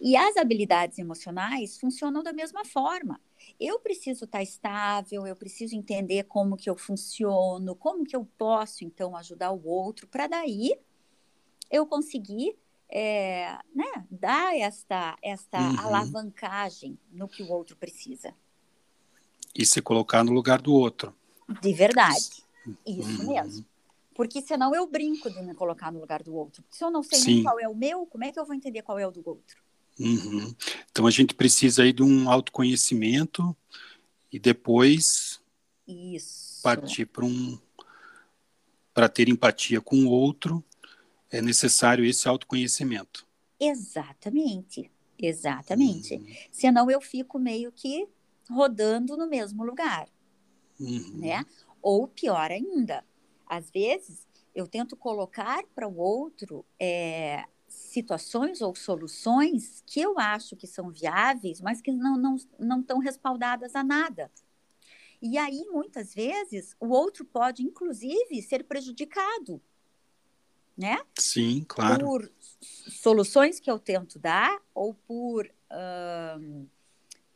E 0.00 0.16
as 0.16 0.36
habilidades 0.36 0.98
emocionais 0.98 1.78
funcionam 1.78 2.22
da 2.22 2.32
mesma 2.32 2.64
forma. 2.64 3.20
Eu 3.58 3.80
preciso 3.80 4.24
estar 4.24 4.42
estável, 4.42 5.26
eu 5.26 5.36
preciso 5.36 5.74
entender 5.74 6.24
como 6.24 6.56
que 6.56 6.68
eu 6.68 6.76
funciono, 6.76 7.74
como 7.74 8.04
que 8.04 8.14
eu 8.14 8.24
posso 8.36 8.84
então 8.84 9.16
ajudar 9.16 9.52
o 9.52 9.66
outro, 9.66 10.06
para 10.06 10.26
daí 10.26 10.78
eu 11.70 11.86
conseguir 11.86 12.56
é, 12.88 13.58
né, 13.74 14.06
dar 14.10 14.56
esta, 14.56 15.16
esta 15.22 15.58
uhum. 15.58 15.80
alavancagem 15.80 16.98
no 17.10 17.28
que 17.28 17.42
o 17.42 17.50
outro 17.50 17.76
precisa. 17.76 18.34
E 19.56 19.64
se 19.64 19.80
colocar 19.80 20.22
no 20.22 20.32
lugar 20.32 20.60
do 20.60 20.72
outro. 20.72 21.14
De 21.62 21.72
verdade. 21.72 22.44
Isso 22.86 23.22
uhum. 23.22 23.32
mesmo. 23.32 23.64
Porque 24.14 24.40
senão 24.40 24.74
eu 24.74 24.86
brinco 24.86 25.30
de 25.30 25.42
me 25.42 25.54
colocar 25.54 25.92
no 25.92 26.00
lugar 26.00 26.22
do 26.22 26.34
outro. 26.34 26.64
Se 26.70 26.82
eu 26.82 26.90
não 26.90 27.02
sei 27.02 27.18
Sim. 27.18 27.34
nem 27.34 27.42
qual 27.42 27.60
é 27.60 27.68
o 27.68 27.74
meu, 27.74 28.06
como 28.06 28.24
é 28.24 28.32
que 28.32 28.38
eu 28.38 28.46
vou 28.46 28.54
entender 28.54 28.82
qual 28.82 28.98
é 28.98 29.06
o 29.06 29.10
do 29.10 29.22
outro? 29.26 29.62
Uhum. 29.98 30.54
Então 30.90 31.06
a 31.06 31.10
gente 31.10 31.34
precisa 31.34 31.82
aí 31.82 31.92
de 31.92 32.02
um 32.02 32.30
autoconhecimento 32.30 33.56
e 34.32 34.38
depois 34.38 35.40
Isso. 35.86 36.60
partir 36.62 37.06
para 37.06 37.24
um 37.24 37.58
para 38.92 39.08
ter 39.10 39.28
empatia 39.28 39.80
com 39.80 40.06
o 40.06 40.10
outro 40.10 40.64
é 41.30 41.42
necessário 41.42 42.04
esse 42.04 42.26
autoconhecimento. 42.26 43.26
Exatamente, 43.60 44.90
exatamente. 45.18 46.14
Uhum. 46.14 46.26
Senão 46.50 46.90
eu 46.90 47.00
fico 47.00 47.38
meio 47.38 47.70
que 47.70 48.08
rodando 48.50 49.16
no 49.16 49.28
mesmo 49.28 49.64
lugar, 49.64 50.08
uhum. 50.78 51.18
né? 51.18 51.44
Ou 51.82 52.08
pior 52.08 52.50
ainda, 52.50 53.04
às 53.46 53.70
vezes 53.70 54.26
eu 54.54 54.66
tento 54.66 54.96
colocar 54.96 55.64
para 55.74 55.86
o 55.86 55.98
outro 55.98 56.64
é, 56.80 57.44
situações 57.68 58.60
ou 58.60 58.74
soluções 58.74 59.82
que 59.86 60.00
eu 60.00 60.18
acho 60.18 60.56
que 60.56 60.66
são 60.66 60.90
viáveis, 60.90 61.60
mas 61.60 61.80
que 61.80 61.92
não 61.92 62.16
não 62.16 62.36
não 62.58 62.80
estão 62.80 62.98
respaldadas 62.98 63.74
a 63.74 63.84
nada. 63.84 64.30
E 65.20 65.38
aí 65.38 65.64
muitas 65.70 66.14
vezes 66.14 66.76
o 66.78 66.88
outro 66.88 67.24
pode 67.24 67.62
inclusive 67.62 68.42
ser 68.42 68.64
prejudicado 68.64 69.60
né? 70.76 71.00
Sim, 71.18 71.64
claro. 71.66 72.04
Por 72.04 72.32
soluções 72.60 73.58
que 73.58 73.70
eu 73.70 73.78
tento 73.78 74.18
dar 74.18 74.60
ou 74.74 74.92
por 74.92 75.50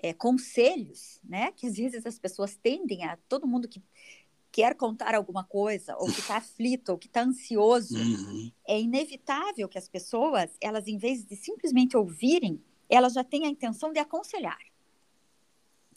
é, 0.03 0.13
conselhos, 0.13 1.21
né? 1.23 1.53
Que 1.53 1.67
às 1.67 1.77
vezes 1.77 2.07
as 2.07 2.19
pessoas 2.19 2.57
tendem 2.57 3.05
a 3.05 3.17
todo 3.29 3.47
mundo 3.47 3.69
que 3.69 3.83
quer 4.51 4.75
contar 4.75 5.15
alguma 5.15 5.45
coisa 5.45 5.97
ou 5.97 6.07
que 6.07 6.21
está 6.21 6.37
aflito 6.39 6.91
ou 6.91 6.99
que 6.99 7.07
está 7.07 7.23
ansioso, 7.23 7.97
uhum. 7.97 8.51
é 8.67 8.81
inevitável 8.81 9.69
que 9.69 9.79
as 9.79 9.89
pessoas, 9.89 10.51
elas 10.61 10.89
em 10.89 10.99
vez 10.99 11.25
de 11.25 11.37
simplesmente 11.37 11.97
ouvirem, 11.97 12.61
elas 12.89 13.13
já 13.13 13.23
têm 13.23 13.47
a 13.47 13.49
intenção 13.49 13.93
de 13.93 13.99
aconselhar. 13.99 14.59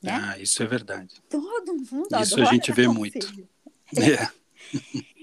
Né? 0.01 0.11
Ah, 0.11 0.37
isso 0.37 0.61
é 0.61 0.65
verdade. 0.65 1.15
Todo 1.29 1.73
mundo 1.73 2.09
Isso 2.21 2.41
a 2.41 2.45
gente 2.45 2.71
vê 2.71 2.87
muito. 2.87 3.25
É. 3.95 4.27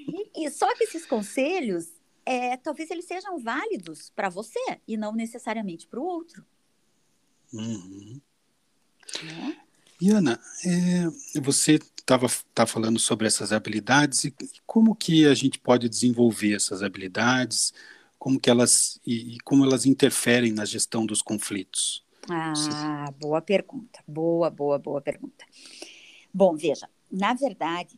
E, 0.07 0.47
e 0.47 0.51
só 0.51 0.73
que 0.77 0.85
esses 0.85 1.05
conselhos, 1.05 1.89
é, 2.25 2.57
talvez 2.57 2.89
eles 2.89 3.05
sejam 3.05 3.37
válidos 3.37 4.11
para 4.11 4.29
você 4.29 4.61
e 4.87 4.97
não 4.97 5.13
necessariamente 5.13 5.89
para 5.89 5.99
o 5.99 6.05
outro. 6.05 6.47
Uhum. 7.53 8.21
É? 9.23 9.57
E 10.01 10.11
Ana, 10.11 10.41
é, 10.65 11.41
você 11.41 11.75
estava 11.75 12.27
tá 12.55 12.67
falando 12.67 12.99
sobre 12.99 13.27
essas 13.27 13.53
habilidades 13.53 14.25
e 14.25 14.35
como 14.67 14.95
que 14.95 15.27
a 15.27 15.35
gente 15.35 15.59
pode 15.59 15.89
desenvolver 15.89 16.55
essas 16.55 16.83
habilidades, 16.83 17.73
como 18.19 18.41
que 18.41 18.51
elas 18.51 19.01
e, 19.07 19.37
e 19.37 19.41
como 19.41 19.65
elas 19.65 19.87
interferem 19.87 20.53
na 20.53 20.65
gestão 20.65 21.05
dos 21.05 21.21
conflitos? 21.23 22.05
Ah, 22.29 23.11
boa 23.19 23.41
pergunta, 23.41 24.03
boa, 24.07 24.51
boa, 24.51 24.79
boa 24.79 25.01
pergunta. 25.01 25.45
Bom, 26.33 26.57
veja, 26.57 26.89
na 27.11 27.35
verdade, 27.35 27.97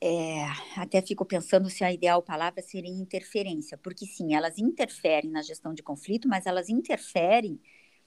é, 0.00 0.44
até 0.76 1.00
fico 1.00 1.24
pensando 1.24 1.70
se 1.70 1.84
a 1.84 1.92
ideal 1.92 2.22
palavra 2.22 2.60
seria 2.62 2.90
interferência, 2.90 3.78
porque 3.78 4.04
sim, 4.04 4.34
elas 4.34 4.58
interferem 4.58 5.30
na 5.30 5.42
gestão 5.42 5.72
de 5.72 5.82
conflito, 5.82 6.28
mas 6.28 6.46
elas 6.46 6.68
interferem 6.68 7.60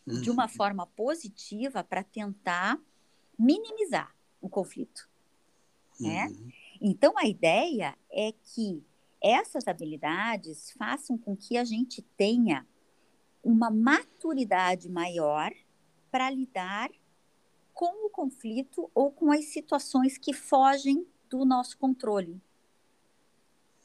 uhum. 0.07 0.21
de 0.21 0.29
uma 0.29 0.43
uhum. 0.43 0.49
forma 0.49 0.85
positiva 0.87 1.83
para 1.83 2.03
tentar 2.03 2.79
minimizar 3.37 4.15
o 4.41 4.49
conflito. 4.49 5.09
Né? 5.99 6.27
Uhum. 6.27 6.51
Então, 6.81 7.17
a 7.17 7.25
ideia 7.25 7.97
é 8.11 8.31
que 8.31 8.83
essas 9.21 9.67
habilidades 9.67 10.71
façam 10.71 11.17
com 11.17 11.35
que 11.35 11.57
a 11.57 11.63
gente 11.63 12.01
tenha 12.17 12.67
uma 13.43 13.69
maturidade 13.69 14.89
maior 14.89 15.51
para 16.11 16.29
lidar 16.29 16.89
com 17.73 18.05
o 18.05 18.09
conflito 18.09 18.89
ou 18.93 19.11
com 19.11 19.31
as 19.31 19.45
situações 19.45 20.17
que 20.17 20.33
fogem 20.33 21.05
do 21.29 21.45
nosso 21.45 21.77
controle. 21.77 22.41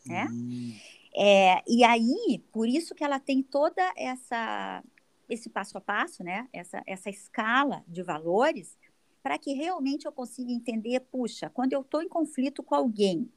Né? 0.06 0.26
Hum. 0.30 0.74
É, 1.14 1.62
e 1.66 1.82
aí, 1.82 2.42
por 2.52 2.68
isso 2.68 2.94
que 2.94 3.02
ela 3.02 3.18
tem 3.18 3.42
toda 3.42 3.82
essa 3.96 4.82
esse 5.30 5.48
passo 5.48 5.78
a 5.78 5.80
passo, 5.80 6.22
né? 6.22 6.48
Essa, 6.52 6.82
essa 6.86 7.08
escala 7.08 7.84
de 7.86 8.02
valores, 8.02 8.76
para 9.22 9.38
que 9.38 9.52
realmente 9.52 10.06
eu 10.06 10.12
consiga 10.12 10.50
entender, 10.50 11.00
puxa, 11.00 11.48
quando 11.50 11.72
eu 11.72 11.80
estou 11.80 12.02
em 12.02 12.08
conflito 12.08 12.62
com 12.62 12.74
alguém, 12.74 13.30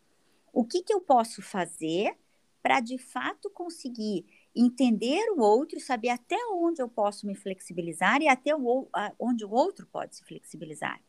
o 0.51 0.65
que, 0.65 0.81
que 0.83 0.93
eu 0.93 1.01
posso 1.01 1.41
fazer 1.41 2.17
para 2.61 2.79
de 2.79 2.97
fato 2.97 3.49
conseguir 3.49 4.25
entender 4.55 5.31
o 5.31 5.41
outro 5.41 5.79
saber 5.79 6.09
até 6.09 6.37
onde 6.51 6.81
eu 6.81 6.87
posso 6.87 7.25
me 7.25 7.35
flexibilizar 7.35 8.21
e 8.21 8.27
até 8.27 8.55
o, 8.55 8.87
onde 9.19 9.43
o 9.43 9.51
outro 9.51 9.87
pode 9.87 10.15
se 10.15 10.23
flexibilizar 10.23 11.01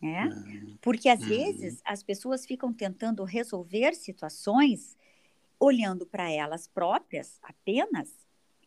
né? 0.00 0.28
Porque 0.80 1.08
às 1.08 1.20
uhum. 1.20 1.28
vezes 1.28 1.80
as 1.84 2.02
pessoas 2.02 2.46
ficam 2.46 2.72
tentando 2.72 3.24
resolver 3.24 3.94
situações 3.94 4.96
olhando 5.58 6.06
para 6.06 6.30
elas 6.30 6.66
próprias 6.66 7.38
apenas, 7.42 8.12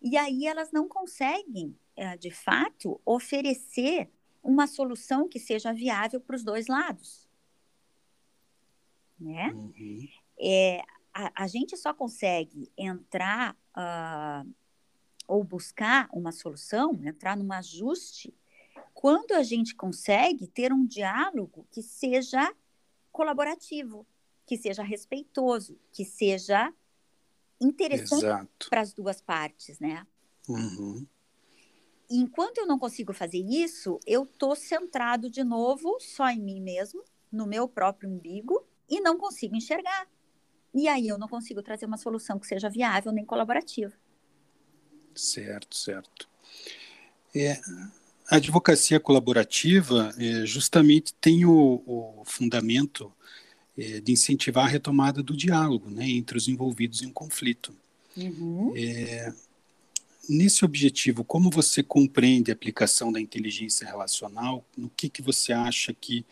e 0.02 0.18
aí 0.18 0.48
elas 0.48 0.72
não 0.72 0.88
conseguem, 0.88 1.78
eh, 1.96 2.18
de 2.18 2.32
fato, 2.32 3.00
oferecer 3.06 4.10
uma 4.42 4.68
solução 4.68 5.28
que 5.28 5.40
seja 5.40 5.74
viável 5.74 6.22
para 6.22 6.36
os 6.36 6.44
dois 6.44 6.68
lados. 6.68 7.28
Né? 9.20 9.52
Uhum. 9.52 10.08
É, 10.40 10.82
a, 11.14 11.44
a, 11.44 11.48
gente 11.48 11.76
só 11.76 11.94
consegue 11.94 12.72
entrar 12.78 13.54
uh, 13.76 14.50
ou 15.28 15.44
buscar 15.44 16.08
uma 16.14 16.32
solução, 16.32 16.98
entrar 17.04 17.36
num 17.36 17.52
ajuste 17.52 18.34
quando 18.94 19.34
a 19.34 19.44
gente 19.44 19.76
consegue 19.76 20.48
ter 20.48 20.72
um 20.72 20.86
diálogo 20.86 21.68
que 21.72 21.82
seja 21.82 22.54
colaborativo, 23.12 24.08
que 24.46 24.58
seja 24.58 24.84
respeitoso, 24.84 25.78
que 25.92 26.06
seja 26.06 26.74
interessante 27.60 28.70
para 28.70 28.82
as 28.82 28.94
duas 28.94 29.22
partes, 29.22 29.80
né? 29.80 30.06
Uhum. 30.48 31.06
Enquanto 32.10 32.58
eu 32.58 32.66
não 32.66 32.80
consigo 32.80 33.14
fazer 33.14 33.38
isso, 33.38 34.00
eu 34.06 34.24
estou 34.24 34.56
centrado 34.56 35.30
de 35.30 35.44
novo 35.44 36.00
só 36.00 36.30
em 36.30 36.42
mim 36.42 36.60
mesmo, 36.60 37.04
no 37.32 37.46
meu 37.46 37.68
próprio 37.68 38.10
umbigo, 38.10 38.66
e 38.90 39.00
não 39.00 39.18
consigo 39.18 39.56
enxergar. 39.56 40.08
E 40.74 40.88
aí 40.88 41.08
eu 41.08 41.18
não 41.18 41.28
consigo 41.28 41.62
trazer 41.62 41.86
uma 41.86 41.98
solução 41.98 42.40
que 42.40 42.48
seja 42.48 42.70
viável 42.70 43.12
nem 43.12 43.26
colaborativa. 43.26 43.94
Certo, 45.14 45.76
certo. 45.76 46.28
É, 47.36 47.60
a 48.30 48.38
advocacia 48.38 49.00
colaborativa 49.00 50.14
é, 50.18 50.46
justamente 50.46 51.14
tem 51.16 51.46
o, 51.46 51.84
o 51.86 52.24
fundamento 52.26 53.14
é, 53.80 54.02
de 54.02 54.12
incentivar 54.12 54.66
a 54.66 54.68
retomada 54.68 55.24
do 55.24 55.36
diálogo 55.36 55.90
né, 55.90 56.10
entre 56.10 56.38
os 56.38 56.50
envolvidos 56.50 57.02
em 57.02 57.08
um 57.08 57.14
conflito. 57.14 57.74
Uhum. 58.18 58.74
É, 58.76 59.34
nesse 60.28 60.66
objetivo, 60.66 61.24
como 61.24 61.50
você 61.50 61.82
compreende 61.82 62.52
a 62.52 62.54
aplicação 62.54 63.10
da 63.10 63.22
inteligência 63.22 63.88
relacional? 63.88 64.66
No 64.76 64.90
que, 64.90 65.08
que 65.08 65.22
você 65.22 65.54
acha 65.54 65.94
que 65.94 66.26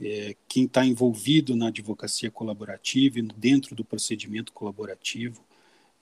é, 0.00 0.36
quem 0.48 0.66
está 0.66 0.86
envolvido 0.86 1.56
na 1.56 1.68
advocacia 1.68 2.30
colaborativa 2.30 3.18
e 3.18 3.22
dentro 3.22 3.74
do 3.74 3.84
procedimento 3.84 4.52
colaborativo 4.52 5.44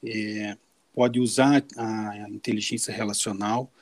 é, 0.05 0.57
pode 0.93 1.19
usar 1.19 1.65
a 1.79 2.29
inteligência 2.29 2.93
relacional 2.93 3.73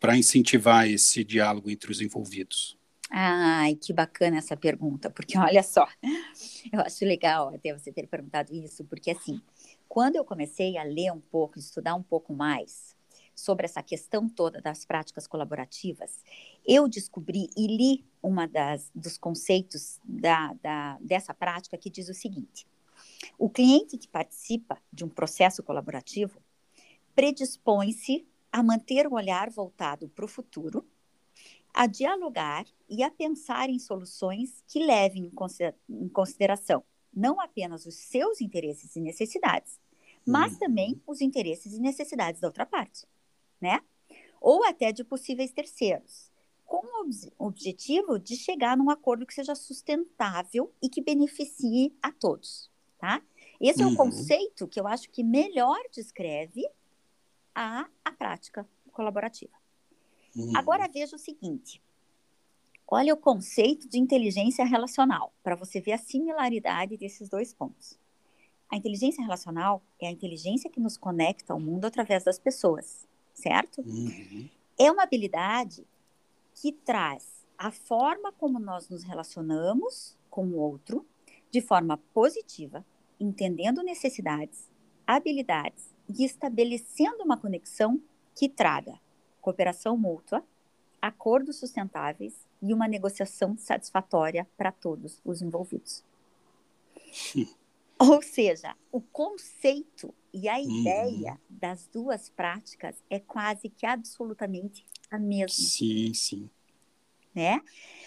para 0.00 0.16
incentivar 0.16 0.90
esse 0.90 1.22
diálogo 1.22 1.70
entre 1.70 1.92
os 1.92 2.00
envolvidos? 2.00 2.76
Ai, 3.14 3.74
que 3.74 3.92
bacana 3.92 4.38
essa 4.38 4.56
pergunta, 4.56 5.10
porque 5.10 5.36
olha 5.36 5.62
só, 5.62 5.86
eu 6.72 6.80
acho 6.80 7.04
legal 7.04 7.54
até 7.54 7.76
você 7.76 7.92
ter 7.92 8.06
perguntado 8.06 8.54
isso, 8.54 8.86
porque 8.86 9.10
assim, 9.10 9.38
quando 9.86 10.16
eu 10.16 10.24
comecei 10.24 10.78
a 10.78 10.82
ler 10.82 11.12
um 11.12 11.20
pouco, 11.20 11.58
estudar 11.58 11.94
um 11.94 12.02
pouco 12.02 12.32
mais 12.32 12.96
sobre 13.34 13.66
essa 13.66 13.82
questão 13.82 14.30
toda 14.30 14.62
das 14.62 14.86
práticas 14.86 15.26
colaborativas, 15.26 16.24
eu 16.66 16.88
descobri 16.88 17.50
e 17.54 17.66
li 17.66 18.02
uma 18.22 18.48
das 18.48 18.90
dos 18.94 19.18
conceitos 19.18 20.00
da, 20.02 20.54
da, 20.62 20.96
dessa 20.98 21.34
prática 21.34 21.76
que 21.76 21.90
diz 21.90 22.08
o 22.08 22.14
seguinte: 22.14 22.66
o 23.38 23.50
cliente 23.50 23.98
que 23.98 24.08
participa 24.08 24.78
de 24.90 25.04
um 25.04 25.08
processo 25.10 25.62
colaborativo 25.62 26.40
predispõe-se 27.14 28.26
a 28.50 28.62
manter 28.62 29.06
o 29.06 29.14
olhar 29.14 29.50
voltado 29.50 30.08
para 30.08 30.24
o 30.24 30.28
futuro, 30.28 30.86
a 31.72 31.86
dialogar 31.86 32.66
e 32.88 33.02
a 33.02 33.10
pensar 33.10 33.70
em 33.70 33.78
soluções 33.78 34.62
que 34.66 34.84
levem 34.84 35.30
em 35.88 36.08
consideração 36.08 36.84
não 37.14 37.40
apenas 37.40 37.84
os 37.86 37.94
seus 37.94 38.40
interesses 38.40 38.96
e 38.96 39.00
necessidades, 39.00 39.78
mas 40.26 40.54
uhum. 40.54 40.58
também 40.58 41.02
os 41.06 41.20
interesses 41.20 41.74
e 41.74 41.80
necessidades 41.80 42.40
da 42.40 42.48
outra 42.48 42.64
parte 42.64 43.06
né? 43.62 43.80
Ou 44.40 44.64
até 44.64 44.90
de 44.90 45.04
possíveis 45.04 45.52
terceiros, 45.52 46.32
com 46.66 46.82
o 47.38 47.46
objetivo 47.46 48.18
de 48.18 48.34
chegar 48.34 48.76
num 48.76 48.90
acordo 48.90 49.24
que 49.24 49.32
seja 49.32 49.54
sustentável 49.54 50.74
e 50.82 50.88
que 50.88 51.00
beneficie 51.00 51.96
a 52.02 52.10
todos, 52.10 52.68
tá? 52.98 53.22
Esse 53.60 53.80
uhum. 53.80 53.84
é 53.84 53.86
o 53.86 53.90
uhum. 53.90 53.96
conceito 53.96 54.66
que 54.66 54.80
eu 54.80 54.88
acho 54.88 55.08
que 55.10 55.22
melhor 55.22 55.78
descreve 55.92 56.68
a, 57.54 57.88
a 58.04 58.10
prática 58.10 58.68
colaborativa. 58.90 59.52
Uhum. 60.34 60.56
Agora 60.56 60.88
veja 60.88 61.16
o 61.16 61.18
seguinte: 61.18 61.82
olha 62.86 63.14
o 63.14 63.16
conceito 63.16 63.88
de 63.88 63.98
inteligência 63.98 64.64
relacional, 64.64 65.32
para 65.42 65.56
você 65.56 65.80
ver 65.80 65.92
a 65.92 65.98
similaridade 65.98 66.96
desses 66.96 67.28
dois 67.28 67.52
pontos. 67.52 67.98
A 68.70 68.76
inteligência 68.76 69.22
relacional 69.22 69.82
é 70.00 70.08
a 70.08 70.10
inteligência 70.10 70.70
que 70.70 70.80
nos 70.80 70.96
conecta 70.96 71.52
ao 71.52 71.60
mundo 71.60 71.84
através 71.84 72.24
das 72.24 72.38
pessoas 72.38 73.06
certo? 73.34 73.80
Uhum. 73.82 74.48
É 74.78 74.90
uma 74.90 75.02
habilidade 75.02 75.86
que 76.54 76.72
traz 76.72 77.46
a 77.56 77.70
forma 77.70 78.32
como 78.32 78.58
nós 78.58 78.88
nos 78.88 79.02
relacionamos 79.04 80.16
com 80.28 80.46
o 80.46 80.56
outro 80.56 81.06
de 81.50 81.60
forma 81.60 81.96
positiva, 82.12 82.84
entendendo 83.20 83.82
necessidades, 83.82 84.70
habilidades 85.06 85.94
e 86.08 86.24
estabelecendo 86.24 87.22
uma 87.22 87.36
conexão 87.36 88.00
que 88.34 88.48
traga 88.48 88.98
cooperação 89.42 89.98
mútua, 89.98 90.42
acordos 91.02 91.56
sustentáveis 91.56 92.46
e 92.62 92.72
uma 92.72 92.86
negociação 92.86 93.56
satisfatória 93.58 94.48
para 94.56 94.70
todos 94.70 95.20
os 95.24 95.42
envolvidos. 95.42 96.04
Ou 97.98 98.22
seja, 98.22 98.74
o 98.90 99.00
conceito 99.00 100.14
e 100.32 100.48
a 100.48 100.56
uhum. 100.56 100.80
ideia 100.80 101.40
das 101.48 101.86
duas 101.86 102.30
práticas 102.30 102.96
é 103.10 103.20
quase 103.20 103.68
que 103.68 103.84
absolutamente 103.84 104.84
a 105.10 105.18
mesma. 105.18 105.48
Sim, 105.48 106.14
sim. 106.14 106.50
Né? 107.34 107.60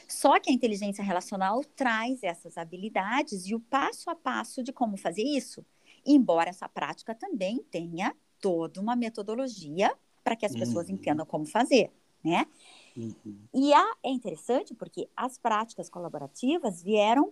Só 0.08 0.40
que 0.40 0.50
a 0.50 0.54
inteligência 0.54 1.04
relacional 1.04 1.64
traz 1.64 2.24
essas 2.24 2.58
habilidades 2.58 3.48
e 3.48 3.56
o 3.56 3.60
passo 3.60 4.10
a 4.10 4.16
passo 4.16 4.64
de 4.64 4.72
como 4.72 4.98
fazer 4.98 5.24
isso. 5.24 5.66
Embora 6.06 6.50
essa 6.50 6.70
prática 6.70 7.16
também 7.16 7.64
tenha 7.72 8.16
toda 8.40 8.80
uma 8.80 8.96
metodologia 8.96 9.96
para 10.26 10.36
que 10.36 10.46
as 10.46 10.54
pessoas 10.54 10.90
uhum. 10.90 10.96
entendam 10.96 11.24
como 11.24 11.46
fazer, 11.46 11.92
né? 12.24 12.48
Uhum. 12.98 13.38
E 13.54 13.72
a, 13.72 13.96
é 14.04 14.10
interessante 14.10 14.74
porque 14.74 15.08
as 15.16 15.38
práticas 15.38 15.88
colaborativas 15.88 16.82
vieram 16.82 17.32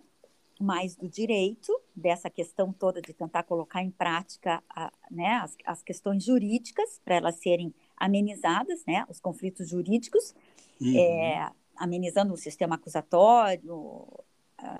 mais 0.60 0.94
do 0.94 1.08
direito, 1.08 1.76
dessa 1.96 2.30
questão 2.30 2.72
toda 2.72 3.02
de 3.02 3.12
tentar 3.12 3.42
colocar 3.42 3.82
em 3.82 3.90
prática 3.90 4.62
a, 4.70 4.92
né, 5.10 5.40
as, 5.42 5.56
as, 5.64 5.82
questões 5.82 6.22
jurídicas 6.22 7.00
para 7.04 7.16
elas 7.16 7.34
serem 7.40 7.74
amenizadas, 7.96 8.84
né, 8.86 9.04
os 9.08 9.18
conflitos 9.18 9.68
jurídicos, 9.68 10.32
uhum. 10.80 10.96
é, 10.96 11.50
amenizando 11.74 12.32
o 12.32 12.36
sistema 12.36 12.76
acusatório, 12.76 14.06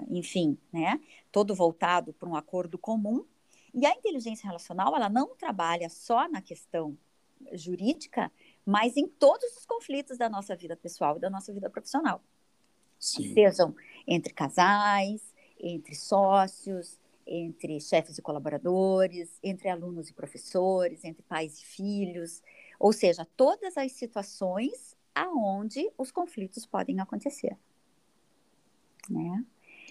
enfim, 0.09 0.57
né, 0.73 1.01
todo 1.33 1.57
voltado 1.57 2.13
para 2.13 2.29
um 2.29 2.37
acordo 2.37 2.79
comum. 2.79 3.25
E 3.75 3.85
a 3.85 3.91
inteligência 3.91 4.47
relacional, 4.47 4.95
ela 4.95 5.09
não 5.09 5.35
trabalha 5.35 5.89
só 5.89 6.29
na 6.29 6.41
questão 6.41 6.97
jurídica, 7.53 8.31
mas 8.65 8.97
em 8.97 9.07
todos 9.07 9.57
os 9.57 9.67
conflitos 9.67 10.17
da 10.19 10.29
nossa 10.29 10.57
vida 10.57 10.77
pessoal 10.77 11.17
e 11.17 11.21
da 11.21 11.31
nossa 11.31 11.53
vida 11.53 11.69
profissional. 11.69 12.23
Sim. 12.99 13.35
Sejam 13.35 13.75
entre 14.07 14.33
casais, 14.33 15.23
entre 15.59 15.95
sócios, 15.95 16.99
entre 17.27 17.81
chefes 17.81 18.19
e 18.19 18.23
colaboradores, 18.23 19.39
entre 19.43 19.69
alunos 19.69 20.09
e 20.09 20.13
professores, 20.13 21.05
entre 21.05 21.23
pais 21.23 21.59
e 21.59 21.65
filhos, 21.65 22.43
ou 22.79 22.93
seja, 22.93 23.27
todas 23.37 23.77
as 23.77 23.93
situações 23.93 24.97
aonde 25.15 25.91
os 25.97 26.11
conflitos 26.11 26.67
podem 26.67 27.01
acontecer. 27.01 27.57
Né? 29.09 29.45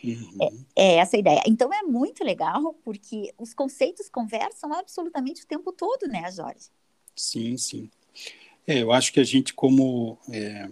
Uhum. 0.03 0.65
É, 0.75 0.95
é, 0.95 0.95
essa 0.97 1.15
a 1.15 1.19
ideia. 1.19 1.41
Então 1.47 1.73
é 1.73 1.81
muito 1.81 2.23
legal 2.23 2.73
porque 2.83 3.33
os 3.37 3.53
conceitos 3.53 4.09
conversam 4.09 4.73
absolutamente 4.73 5.43
o 5.43 5.47
tempo 5.47 5.71
todo, 5.71 6.07
né, 6.07 6.29
Jorge? 6.31 6.69
Sim, 7.15 7.57
sim. 7.57 7.89
É, 8.65 8.81
eu 8.81 8.91
acho 8.91 9.11
que 9.11 9.19
a 9.19 9.23
gente, 9.23 9.53
como 9.53 10.17
é, 10.29 10.69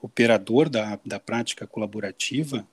operador 0.00 0.68
da, 0.68 0.98
da 1.04 1.18
prática 1.18 1.66
colaborativa, 1.66 2.66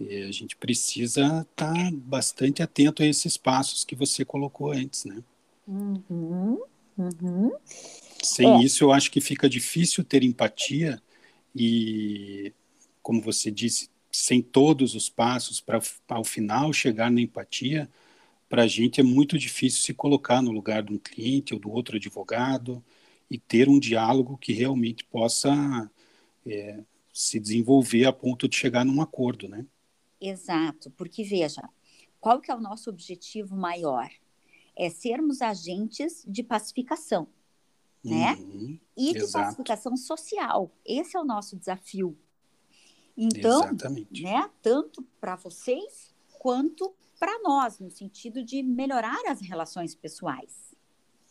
e 0.00 0.22
a 0.22 0.32
gente 0.32 0.56
precisa 0.56 1.46
estar 1.48 1.72
tá 1.72 1.90
bastante 1.92 2.62
atento 2.62 3.02
a 3.02 3.06
esses 3.06 3.36
passos 3.36 3.84
que 3.84 3.94
você 3.94 4.24
colocou 4.24 4.72
antes, 4.72 5.04
né? 5.04 5.22
Uhum, 5.66 6.60
uhum. 6.98 7.52
Sem 8.22 8.60
é. 8.60 8.64
isso, 8.64 8.84
eu 8.84 8.92
acho 8.92 9.10
que 9.10 9.20
fica 9.20 9.48
difícil 9.48 10.02
ter 10.02 10.22
empatia 10.22 11.00
e, 11.54 12.52
como 13.02 13.20
você 13.20 13.50
disse, 13.50 13.88
sem 14.10 14.40
todos 14.40 14.94
os 14.94 15.08
passos 15.08 15.60
para 15.60 15.80
ao 16.08 16.24
final 16.24 16.72
chegar 16.72 17.10
na 17.10 17.20
empatia, 17.20 17.88
para 18.54 18.62
a 18.62 18.68
gente 18.68 19.00
é 19.00 19.02
muito 19.02 19.36
difícil 19.36 19.82
se 19.82 19.92
colocar 19.92 20.40
no 20.40 20.52
lugar 20.52 20.80
de 20.84 20.92
um 20.92 20.98
cliente 20.98 21.52
ou 21.52 21.58
do 21.58 21.72
outro 21.72 21.96
advogado 21.96 22.84
e 23.28 23.36
ter 23.36 23.68
um 23.68 23.80
diálogo 23.80 24.38
que 24.38 24.52
realmente 24.52 25.02
possa 25.02 25.90
é, 26.46 26.84
se 27.12 27.40
desenvolver 27.40 28.04
a 28.04 28.12
ponto 28.12 28.48
de 28.48 28.54
chegar 28.54 28.84
num 28.84 29.02
acordo, 29.02 29.48
né? 29.48 29.66
Exato, 30.20 30.88
porque 30.92 31.24
veja, 31.24 31.68
qual 32.20 32.40
que 32.40 32.48
é 32.48 32.54
o 32.54 32.60
nosso 32.60 32.88
objetivo 32.90 33.56
maior? 33.56 34.08
É 34.76 34.88
sermos 34.88 35.42
agentes 35.42 36.24
de 36.24 36.44
pacificação, 36.44 37.26
né? 38.04 38.34
Uhum, 38.34 38.78
e 38.96 39.14
de 39.14 39.18
exato. 39.18 39.46
pacificação 39.46 39.96
social. 39.96 40.70
Esse 40.86 41.16
é 41.16 41.20
o 41.20 41.24
nosso 41.24 41.56
desafio. 41.56 42.16
Então, 43.16 43.64
Exatamente. 43.64 44.22
né, 44.22 44.48
tanto 44.62 45.02
para 45.20 45.34
vocês 45.34 46.14
quanto 46.38 46.94
para 47.24 47.40
nós, 47.42 47.78
no 47.78 47.90
sentido 47.90 48.44
de 48.44 48.62
melhorar 48.62 49.18
as 49.28 49.40
relações 49.40 49.94
pessoais, 49.94 50.76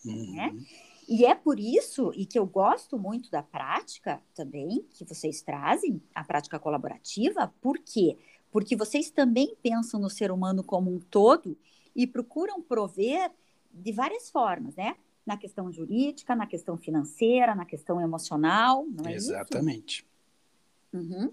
né? 0.03 0.13
uhum. 0.13 0.33
né? 0.33 0.65
E 1.07 1.23
é 1.23 1.35
por 1.35 1.59
isso, 1.59 2.11
e 2.15 2.25
que 2.25 2.39
eu 2.39 2.47
gosto 2.47 2.97
muito 2.97 3.29
da 3.29 3.43
prática 3.43 4.19
também, 4.33 4.83
que 4.89 5.05
vocês 5.05 5.43
trazem, 5.43 6.01
a 6.15 6.23
prática 6.23 6.57
colaborativa, 6.57 7.53
porque 7.61 8.15
quê? 8.15 8.17
porque 8.51 8.75
vocês 8.75 9.11
também 9.11 9.55
pensam 9.61 9.99
no 9.99 10.09
ser 10.09 10.31
humano 10.31 10.63
como 10.63 10.91
um 10.91 10.99
todo 10.99 11.57
e 11.95 12.07
procuram 12.07 12.61
prover 12.61 13.31
de 13.71 13.91
várias 13.91 14.31
formas, 14.31 14.75
né? 14.75 14.95
Na 15.23 15.37
questão 15.37 15.71
jurídica, 15.71 16.35
na 16.35 16.47
questão 16.47 16.75
financeira, 16.75 17.53
na 17.53 17.65
questão 17.65 18.01
emocional, 18.01 18.85
não 18.87 19.09
é 19.09 19.13
Exatamente. 19.13 20.05
isso? 20.91 21.13
Uhum. 21.13 21.31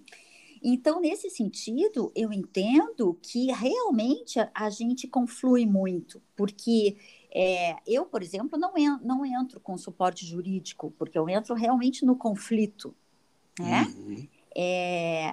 Então, 0.63 1.01
nesse 1.01 1.31
sentido, 1.31 2.13
eu 2.15 2.33
entendo 2.33 3.19
que 3.23 3.51
realmente 3.51 4.39
a, 4.55 4.69
gente 4.69 5.09
conflui 5.09 5.65
muito, 5.65 6.23
porque 6.37 6.99
é, 7.33 7.77
eu, 7.87 8.05
por 8.05 8.23
exemplo, 8.23 8.59
não, 8.59 8.77
en 8.77 8.99
não 9.03 9.25
entro 9.25 9.59
com 9.59 9.79
suporte 9.79 10.27
jurídico, 10.27 10.93
porque 10.99 11.19
eu 11.19 11.29
entro 11.29 11.55
realmente 11.55 12.05
no 12.05 12.15
conflito, 12.15 12.95
né? 13.59 13.85
Uhum. 13.97 14.29
É, 14.55 15.33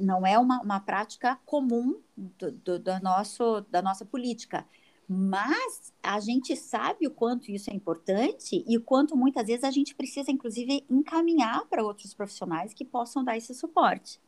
não 0.00 0.26
é 0.26 0.38
uma, 0.38 0.60
uma 0.60 0.80
prática 0.80 1.36
comum 1.44 2.00
do, 2.16 2.50
do, 2.50 2.78
do, 2.78 3.00
nosso, 3.00 3.60
da 3.70 3.80
nossa 3.80 4.04
política. 4.04 4.66
Mas 5.08 5.92
a 6.02 6.18
gente 6.18 6.56
sabe 6.56 7.06
o 7.06 7.10
quanto 7.10 7.50
isso 7.50 7.70
é 7.70 7.74
importante 7.74 8.64
e 8.66 8.76
o 8.76 8.80
quanto 8.80 9.16
muitas 9.16 9.46
vezes 9.46 9.62
a 9.62 9.70
gente 9.70 9.94
precisa, 9.94 10.30
inclusive, 10.30 10.84
encaminhar 10.90 11.64
para 11.66 11.84
outros 11.84 12.12
profissionais 12.12 12.74
que 12.74 12.84
possam 12.84 13.22
dar 13.22 13.36
esse 13.36 13.54
suporte. 13.54 14.20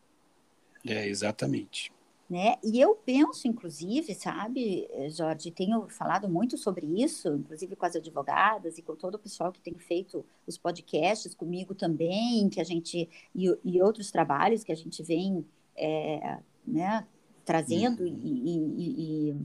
É, 0.87 1.09
exatamente. 1.09 1.93
Né? 2.31 2.57
E 2.63 2.79
eu 2.79 2.95
penso, 2.95 3.49
inclusive, 3.49 4.15
sabe, 4.15 4.87
Jorge, 5.09 5.51
tenho 5.51 5.89
falado 5.89 6.29
muito 6.29 6.59
sobre 6.59 6.87
isso, 7.03 7.29
inclusive 7.29 7.75
com 7.75 7.87
as 7.87 7.97
advogadas 7.97 8.77
e 8.77 8.83
com 8.83 8.95
todo 8.95 9.15
o 9.15 9.19
pessoal 9.19 9.51
que 9.51 9.61
tem 9.61 9.75
feito 9.75 10.25
os 10.47 10.59
podcasts 10.59 11.35
comigo 11.35 11.75
também, 11.75 12.51
que 12.51 12.61
a 12.61 12.65
gente 12.65 13.09
e, 13.35 13.59
e 13.65 13.81
outros 13.81 14.11
trabalhos 14.11 14.63
que 14.63 14.71
a 14.71 14.77
gente 14.77 15.03
vem 15.03 15.43
é, 15.75 16.39
né, 16.67 17.07
trazendo 17.47 18.03
uhum. 18.03 18.21
e, 18.23 18.59
e, 18.77 19.31
e, 19.31 19.37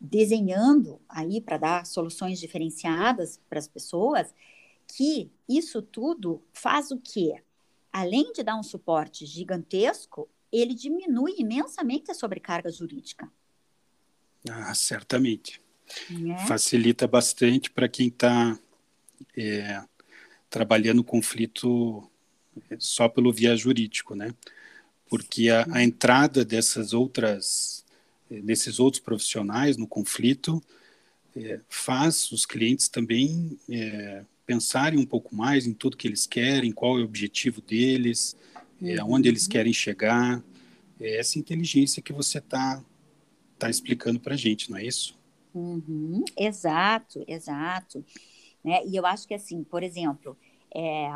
desenhando 0.00 1.00
aí 1.08 1.40
para 1.40 1.58
dar 1.58 1.86
soluções 1.86 2.38
diferenciadas 2.38 3.40
para 3.48 3.58
as 3.58 3.68
pessoas, 3.68 4.32
que 4.86 5.30
isso 5.48 5.82
tudo 5.82 6.42
faz 6.52 6.90
o 6.90 6.98
quê? 6.98 7.42
Além 7.92 8.32
de 8.32 8.42
dar 8.42 8.56
um 8.56 8.62
suporte 8.62 9.26
gigantesco, 9.26 10.28
ele 10.52 10.74
diminui 10.74 11.34
imensamente 11.38 12.10
a 12.10 12.14
sobrecarga 12.14 12.70
jurídica. 12.70 13.30
Ah, 14.48 14.74
certamente. 14.74 15.60
É. 16.10 16.46
Facilita 16.46 17.06
bastante 17.06 17.70
para 17.70 17.88
quem 17.88 18.08
está 18.08 18.58
é, 19.36 19.82
trabalhando 20.48 21.02
conflito 21.02 22.08
é, 22.70 22.76
só 22.78 23.08
pelo 23.08 23.32
via 23.32 23.56
jurídico, 23.56 24.14
né? 24.14 24.34
Porque 25.08 25.48
a, 25.48 25.66
a 25.72 25.82
entrada 25.82 26.44
dessas 26.44 26.92
outras, 26.92 27.84
desses 28.30 28.78
outros 28.78 29.02
profissionais 29.02 29.76
no 29.76 29.86
conflito 29.86 30.62
é, 31.36 31.60
faz 31.68 32.30
os 32.32 32.44
clientes 32.44 32.88
também 32.88 33.58
é, 33.68 34.24
pensarem 34.44 34.98
um 34.98 35.06
pouco 35.06 35.34
mais 35.34 35.66
em 35.66 35.72
tudo 35.72 35.96
que 35.96 36.08
eles 36.08 36.26
querem, 36.26 36.72
qual 36.72 36.98
é 36.98 37.02
o 37.02 37.04
objetivo 37.04 37.60
deles, 37.60 38.36
é, 38.82 38.98
aonde 38.98 39.28
eles 39.28 39.44
uhum. 39.44 39.50
querem 39.50 39.72
chegar. 39.72 40.42
É 41.00 41.18
essa 41.18 41.38
inteligência 41.38 42.02
que 42.02 42.12
você 42.12 42.38
está 42.38 42.82
tá 43.58 43.70
explicando 43.70 44.18
para 44.18 44.34
a 44.34 44.36
gente, 44.36 44.70
não 44.70 44.78
é 44.78 44.84
isso? 44.84 45.16
Uhum, 45.54 46.24
exato, 46.36 47.24
exato. 47.26 48.04
Né? 48.64 48.80
E 48.86 48.96
eu 48.96 49.06
acho 49.06 49.26
que, 49.26 49.34
assim, 49.34 49.62
por 49.62 49.82
exemplo, 49.82 50.36
é, 50.74 51.10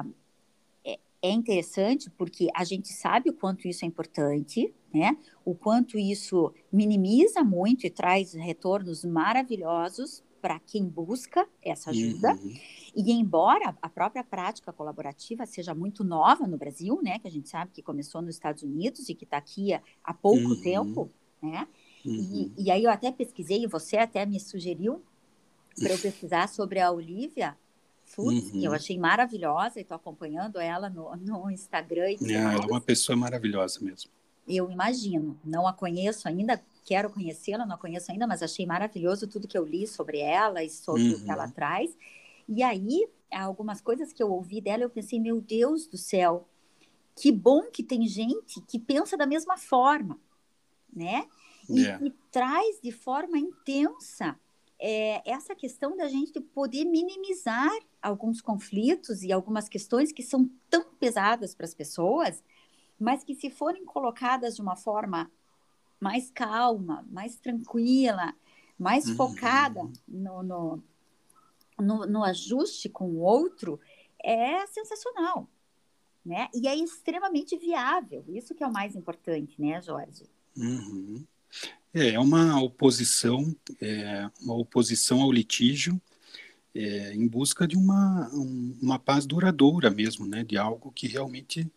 é, 0.85 0.99
é 1.23 1.31
interessante 1.31 2.11
porque 2.11 2.49
a 2.55 2.65
gente 2.65 2.89
sabe 2.89 3.31
o 3.31 3.35
quanto 3.35 3.67
isso 3.67 3.85
é 3.85 3.89
importante, 3.89 4.73
né? 4.93 5.17
O 5.45 5.55
quanto 5.55 5.99
isso 5.99 6.53
minimiza 6.73 7.43
muito 7.43 7.87
e 7.87 7.91
traz 7.91 8.35
retornos 8.35 9.05
maravilhosos 9.05 10.23
para 10.43 10.59
quem 10.59 10.85
busca 10.85 11.47
essa 11.63 11.91
ajuda. 11.91 12.33
Uhum. 12.35 12.55
E 12.95 13.13
embora 13.13 13.77
a 13.81 13.89
própria 13.89 14.25
prática 14.25 14.73
colaborativa 14.73 15.47
seja 15.47 15.73
muito 15.75 16.03
nova 16.03 16.47
no 16.47 16.59
Brasil, 16.59 17.01
né, 17.03 17.19
que 17.21 17.29
a 17.29 17.31
gente 17.31 17.49
sabe 17.49 17.71
que 17.73 17.81
começou 17.81 18.21
nos 18.21 18.35
Estados 18.35 18.65
Unidos 18.65 19.09
e 19.09 19.15
que 19.15 19.25
está 19.25 19.37
aqui 19.39 19.73
há, 20.03 20.13
pouco 20.13 20.49
uhum. 20.49 20.61
tempo, 20.61 21.11
né? 21.41 21.67
Uhum. 22.05 22.51
E, 22.57 22.65
e, 22.65 22.71
aí 22.71 22.83
eu 22.83 22.91
até 22.91 23.13
pesquisei, 23.13 23.63
e 23.63 23.67
você 23.69 23.97
até 23.97 24.27
me 24.27 24.41
sugeriu 24.41 25.01
para 25.79 25.93
eu 25.93 25.99
pesquisar 25.99 26.49
sobre 26.49 26.81
a 26.81 26.91
Olivia 26.91 27.57
Foods, 28.05 28.51
que 28.51 28.65
eu 28.65 28.71
uhum. 28.71 28.77
achei 28.77 28.99
maravilhosa 28.99 29.79
e 29.79 29.83
estou 29.83 29.95
acompanhando 29.95 30.59
ela 30.59 30.91
no, 30.91 31.15
no 31.17 31.51
Instagram. 31.51 32.11
E 32.21 32.33
é, 32.33 32.35
ela 32.35 32.65
é 32.65 32.67
uma 32.67 32.81
pessoa 32.81 33.17
maravilhosa 33.17 33.79
mesmo. 33.81 34.11
Eu 34.47 34.71
imagino. 34.71 35.39
Não 35.45 35.67
a 35.67 35.73
conheço 35.73 36.29
ainda, 36.29 36.63
quero 36.85 37.11
conhecê-la, 37.11 37.65
não 37.65 37.77
a 37.77 37.79
conheço 37.79 38.11
ainda, 38.11 38.27
mas 38.27 38.43
achei 38.43 38.67
maravilhoso 38.67 39.27
tudo 39.27 39.49
que 39.49 39.57
eu 39.57 39.65
li 39.65 39.87
sobre 39.87 40.19
ela 40.19 40.63
e 40.63 40.71
sobre 40.71 41.03
uhum. 41.03 41.15
o 41.15 41.25
que 41.25 41.31
ela 41.31 41.47
uhum. 41.47 41.53
traz. 41.53 41.97
E 42.49 42.63
aí, 42.63 43.09
algumas 43.31 43.81
coisas 43.81 44.13
que 44.13 44.23
eu 44.23 44.31
ouvi 44.31 44.61
dela, 44.61 44.83
eu 44.83 44.91
pensei, 44.91 45.21
meu 45.21 45.41
Deus 45.41 45.87
do 45.87 45.97
céu, 45.97 46.49
que 47.15 47.31
bom 47.31 47.71
que 47.71 47.83
tem 47.83 48.07
gente 48.07 48.61
que 48.63 48.79
pensa 48.79 49.17
da 49.17 49.27
mesma 49.27 49.57
forma, 49.57 50.19
né? 50.93 51.27
E 51.69 51.83
yeah. 51.83 52.03
que 52.03 52.13
traz 52.31 52.81
de 52.83 52.91
forma 52.91 53.39
intensa 53.39 54.37
é, 54.85 55.23
essa 55.31 55.55
questão 55.55 55.97
da 55.97 56.09
gente 56.09 56.41
poder 56.41 56.85
minimizar 56.85 57.71
alguns 58.03 58.41
conflitos 58.41 59.23
e 59.23 59.31
algumas 59.31 59.69
questões 59.69 60.11
que 60.11 60.25
são 60.25 60.51
tão 60.69 60.85
pesadas 60.99 61.55
para 61.55 61.65
as 61.65 61.73
pessoas, 61.73 62.43
mas 63.03 63.25
que 63.25 63.35
se 63.35 63.51
forem 63.51 63.85
colocadas 63.85 64.55
de 64.55 64.63
uma 64.63 64.77
forma 64.77 65.31
mais 66.01 66.31
calma, 66.31 67.07
mais 67.11 67.37
tranquila, 67.37 68.35
mais 68.79 69.07
uhum. 69.07 69.17
focada 69.17 69.83
no, 70.07 70.43
no, 70.43 70.83
no, 71.79 72.07
no, 72.07 72.25
ajuste 72.25 72.89
com 72.89 73.09
o 73.09 73.19
outro, 73.19 73.79
é 74.23 74.67
sensacional, 74.67 75.49
né? 76.25 76.49
E 76.55 76.67
é 76.67 76.75
extremamente 76.77 77.57
viável. 77.57 78.25
Isso 78.29 78.55
que 78.55 78.65
é 78.65 78.67
o 78.67 78.73
mais 78.73 78.97
importante, 78.97 79.61
né, 79.61 79.81
Jorge? 79.83 80.25
Uhum. 80.57 81.25
É, 81.93 82.11
é 82.11 82.21
uma 82.21 82.61
oposição, 82.61 83.55
é 83.81 84.31
uma 84.41 84.55
oposição 84.55 85.21
ao 85.21 85.31
litígio 85.31 86.01
é, 86.75 87.15
em 87.15 87.29
busca 87.29 87.67
de 87.67 87.77
uma, 87.77 88.31
um, 88.33 88.79
uma 88.81 88.99
paz 88.99 89.27
duradoura 89.27 89.91
mesmo, 89.91 90.27
né? 90.27 90.43
De 90.43 90.57
algo 90.57 90.91
que 90.91 91.07
realmente 91.07 91.71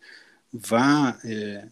vá 0.52 1.18
é, 1.24 1.68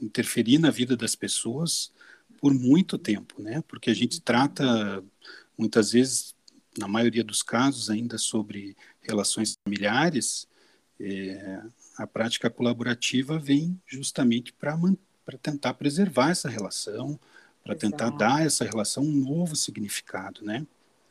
interferir 0.00 0.58
na 0.58 0.70
vida 0.70 0.96
das 0.96 1.14
pessoas 1.14 1.92
por 2.40 2.52
muito 2.52 2.98
tempo, 2.98 3.40
né? 3.40 3.62
Porque 3.68 3.90
a 3.90 3.94
gente 3.94 4.20
trata 4.20 5.02
muitas 5.56 5.92
vezes, 5.92 6.34
na 6.76 6.88
maioria 6.88 7.22
dos 7.22 7.42
casos, 7.42 7.88
ainda 7.90 8.18
sobre 8.18 8.76
relações 9.00 9.56
familiares. 9.62 10.48
É, 10.98 11.62
a 11.96 12.06
prática 12.06 12.50
colaborativa 12.50 13.38
vem 13.38 13.80
justamente 13.86 14.52
para 14.52 14.78
tentar 15.40 15.74
preservar 15.74 16.30
essa 16.30 16.48
relação, 16.48 17.18
para 17.62 17.76
tentar 17.76 18.10
dar 18.10 18.44
essa 18.44 18.64
relação 18.64 19.04
um 19.04 19.12
novo 19.12 19.54
significado, 19.54 20.44
né? 20.44 20.66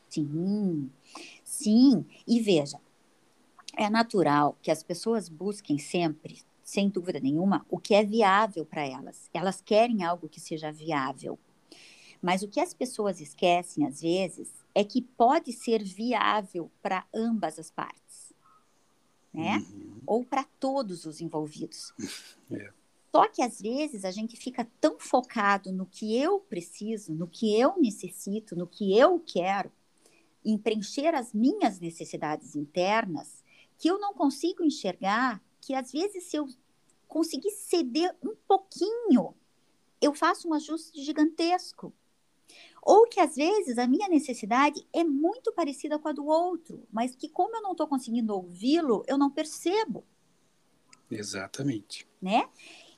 Sim, 0.09 0.89
sim. 1.45 2.05
E 2.27 2.41
veja, 2.41 2.77
é 3.81 3.89
natural 3.89 4.57
que 4.61 4.69
as 4.69 4.83
pessoas 4.83 5.27
busquem 5.27 5.77
sempre 5.77 6.43
sem 6.63 6.87
dúvida 6.87 7.19
nenhuma, 7.19 7.65
o 7.69 7.77
que 7.77 7.93
é 7.93 8.03
viável 8.03 8.65
para 8.65 8.85
elas. 8.85 9.29
Elas 9.33 9.61
querem 9.61 10.03
algo 10.03 10.29
que 10.29 10.39
seja 10.39 10.71
viável. 10.71 11.37
Mas 12.21 12.43
o 12.43 12.47
que 12.47 12.61
as 12.61 12.73
pessoas 12.73 13.19
esquecem, 13.19 13.85
às 13.85 14.01
vezes, 14.01 14.53
é 14.73 14.83
que 14.83 15.01
pode 15.01 15.51
ser 15.51 15.83
viável 15.83 16.71
para 16.81 17.05
ambas 17.13 17.59
as 17.59 17.69
partes, 17.69 18.31
né? 19.33 19.57
Uhum. 19.57 20.01
Ou 20.05 20.23
para 20.23 20.45
todos 20.59 21.05
os 21.05 21.19
envolvidos. 21.19 21.93
É. 22.53 22.69
Só 23.15 23.29
que 23.29 23.41
às 23.41 23.61
vezes 23.61 24.03
a 24.03 24.11
gente 24.11 24.35
fica 24.35 24.67
tão 24.81 24.99
focado 24.99 25.71
no 25.71 25.85
que 25.85 26.17
eu 26.17 26.41
preciso, 26.41 27.13
no 27.13 27.27
que 27.27 27.57
eu 27.57 27.77
necessito, 27.77 28.57
no 28.57 28.67
que 28.67 28.97
eu 28.97 29.21
quero, 29.25 29.71
em 30.43 30.57
preencher 30.57 31.15
as 31.15 31.33
minhas 31.33 31.79
necessidades 31.79 32.57
internas, 32.57 33.40
que 33.81 33.89
eu 33.89 33.97
não 33.97 34.13
consigo 34.13 34.63
enxergar 34.63 35.43
que 35.59 35.73
às 35.73 35.91
vezes 35.91 36.25
se 36.25 36.37
eu 36.37 36.47
conseguir 37.07 37.49
ceder 37.49 38.15
um 38.23 38.35
pouquinho, 38.47 39.33
eu 39.99 40.13
faço 40.13 40.47
um 40.47 40.53
ajuste 40.53 41.03
gigantesco. 41.03 41.91
Ou 42.83 43.07
que 43.07 43.19
às 43.19 43.35
vezes 43.35 43.79
a 43.79 43.87
minha 43.87 44.07
necessidade 44.07 44.87
é 44.93 45.03
muito 45.03 45.51
parecida 45.51 45.97
com 45.97 46.07
a 46.07 46.11
do 46.11 46.27
outro, 46.27 46.87
mas 46.91 47.15
que 47.15 47.27
como 47.27 47.55
eu 47.55 47.61
não 47.63 47.71
estou 47.71 47.87
conseguindo 47.87 48.35
ouvi-lo, 48.35 49.03
eu 49.07 49.17
não 49.17 49.31
percebo. 49.31 50.05
Exatamente. 51.09 52.07
Né? 52.21 52.47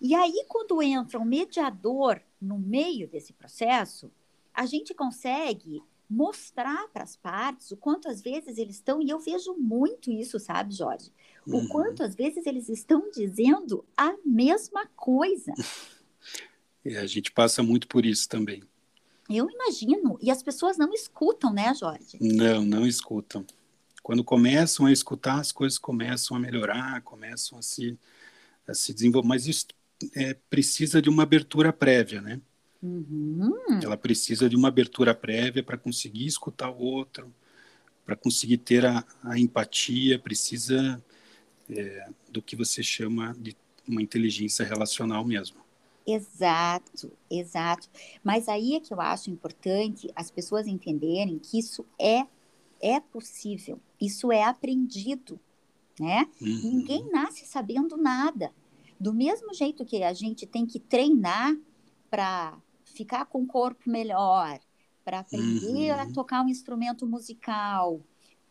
E 0.02 0.14
aí, 0.14 0.44
quando 0.50 0.84
entra 0.84 1.18
um 1.18 1.24
mediador 1.24 2.22
no 2.42 2.60
meio 2.60 3.08
desse 3.08 3.32
processo, 3.32 4.12
a 4.54 4.66
gente 4.66 4.94
consegue 4.94 5.82
mostrar 6.10 6.88
para 6.90 7.04
as 7.04 7.16
partes 7.16 7.72
o 7.72 7.78
quanto 7.78 8.08
às 8.08 8.22
vezes 8.22 8.58
eles 8.58 8.76
estão, 8.76 9.02
e 9.02 9.10
eu 9.10 9.20
vejo 9.20 9.56
muito 9.56 10.12
isso, 10.12 10.40
sabe, 10.40 10.74
Jorge? 10.74 11.12
O 11.46 11.58
uhum. 11.58 11.68
quanto 11.68 12.04
às 12.04 12.16
vezes 12.16 12.46
eles 12.46 12.70
estão 12.70 13.10
dizendo 13.12 13.86
a 13.98 14.16
mesma 14.26 14.86
coisa. 14.96 15.54
E 16.86 16.98
a 16.98 17.06
gente 17.06 17.32
passa 17.32 17.64
muito 17.64 17.88
por 17.88 18.06
isso 18.06 18.28
também. 18.28 18.62
Eu 19.30 19.50
imagino. 19.50 20.18
E 20.22 20.30
as 20.30 20.44
pessoas 20.44 20.78
não 20.78 20.92
escutam, 20.94 21.54
né, 21.54 21.74
Jorge? 21.74 22.18
Não, 22.20 22.66
não 22.66 22.86
escutam. 22.86 23.46
Quando 24.02 24.24
começam 24.24 24.86
a 24.86 24.92
escutar, 24.92 25.40
as 25.40 25.52
coisas 25.52 25.80
começam 25.80 26.36
a 26.36 26.40
melhorar, 26.40 27.02
começam 27.04 27.58
a 27.58 27.62
se, 27.62 27.98
a 28.68 28.74
se 28.74 28.94
desenvolver. 28.94 29.30
Mas 29.30 29.48
isso 29.48 29.68
é, 30.14 30.34
precisa 30.50 31.02
de 31.02 31.10
uma 31.10 31.24
abertura 31.24 31.72
prévia, 31.72 32.22
né? 32.22 32.42
Uhum. 32.84 33.80
Ela 33.82 33.96
precisa 33.96 34.50
de 34.50 34.58
uma 34.58 34.68
abertura 34.68 35.16
prévia 35.16 35.64
para 35.64 35.78
conseguir 35.78 36.26
escutar 36.26 36.70
o 36.70 36.78
outro, 36.78 37.34
para 38.06 38.14
conseguir 38.14 38.58
ter 38.58 38.86
a, 38.86 39.06
a 39.24 39.40
empatia, 39.40 40.20
precisa 40.20 41.02
é, 41.70 42.10
do 42.30 42.42
que 42.42 42.58
você 42.58 42.84
chama 42.84 43.34
de 43.40 43.56
uma 43.88 44.02
inteligência 44.02 44.66
relacional 44.66 45.24
mesmo. 45.24 45.64
Exato, 46.06 47.14
exato. 47.32 47.90
Mas 48.22 48.50
aí 48.50 48.76
é 48.76 48.82
que 48.82 48.94
eu 48.94 49.00
acho 49.00 49.32
importante 49.32 50.12
as 50.14 50.30
pessoas 50.30 50.68
entenderem 50.68 51.40
que 51.40 51.58
isso 51.58 51.86
é 51.98 52.26
é 52.82 53.00
possível, 53.00 53.80
isso 54.00 54.30
é 54.30 54.44
aprendido, 54.44 55.40
né? 55.98 56.28
Uhum. 56.42 56.80
Ninguém 56.80 57.10
nasce 57.10 57.46
sabendo 57.46 57.96
nada. 57.96 58.52
Do 59.00 59.14
mesmo 59.14 59.54
jeito 59.54 59.86
que 59.86 60.04
a 60.04 60.12
gente 60.12 60.46
tem 60.46 60.66
que 60.66 60.82
treinar 60.82 61.56
para 62.10 62.58
ficar 62.94 63.26
com 63.26 63.44
o 63.44 63.48
corpo 63.48 63.90
melhor, 63.90 64.60
para 65.04 65.20
aprender 65.20 65.94
uhum. 65.94 66.00
a 66.00 66.14
tocar 66.14 66.44
um 66.44 66.50
instrumento 66.50 67.06
musical, 67.06 68.02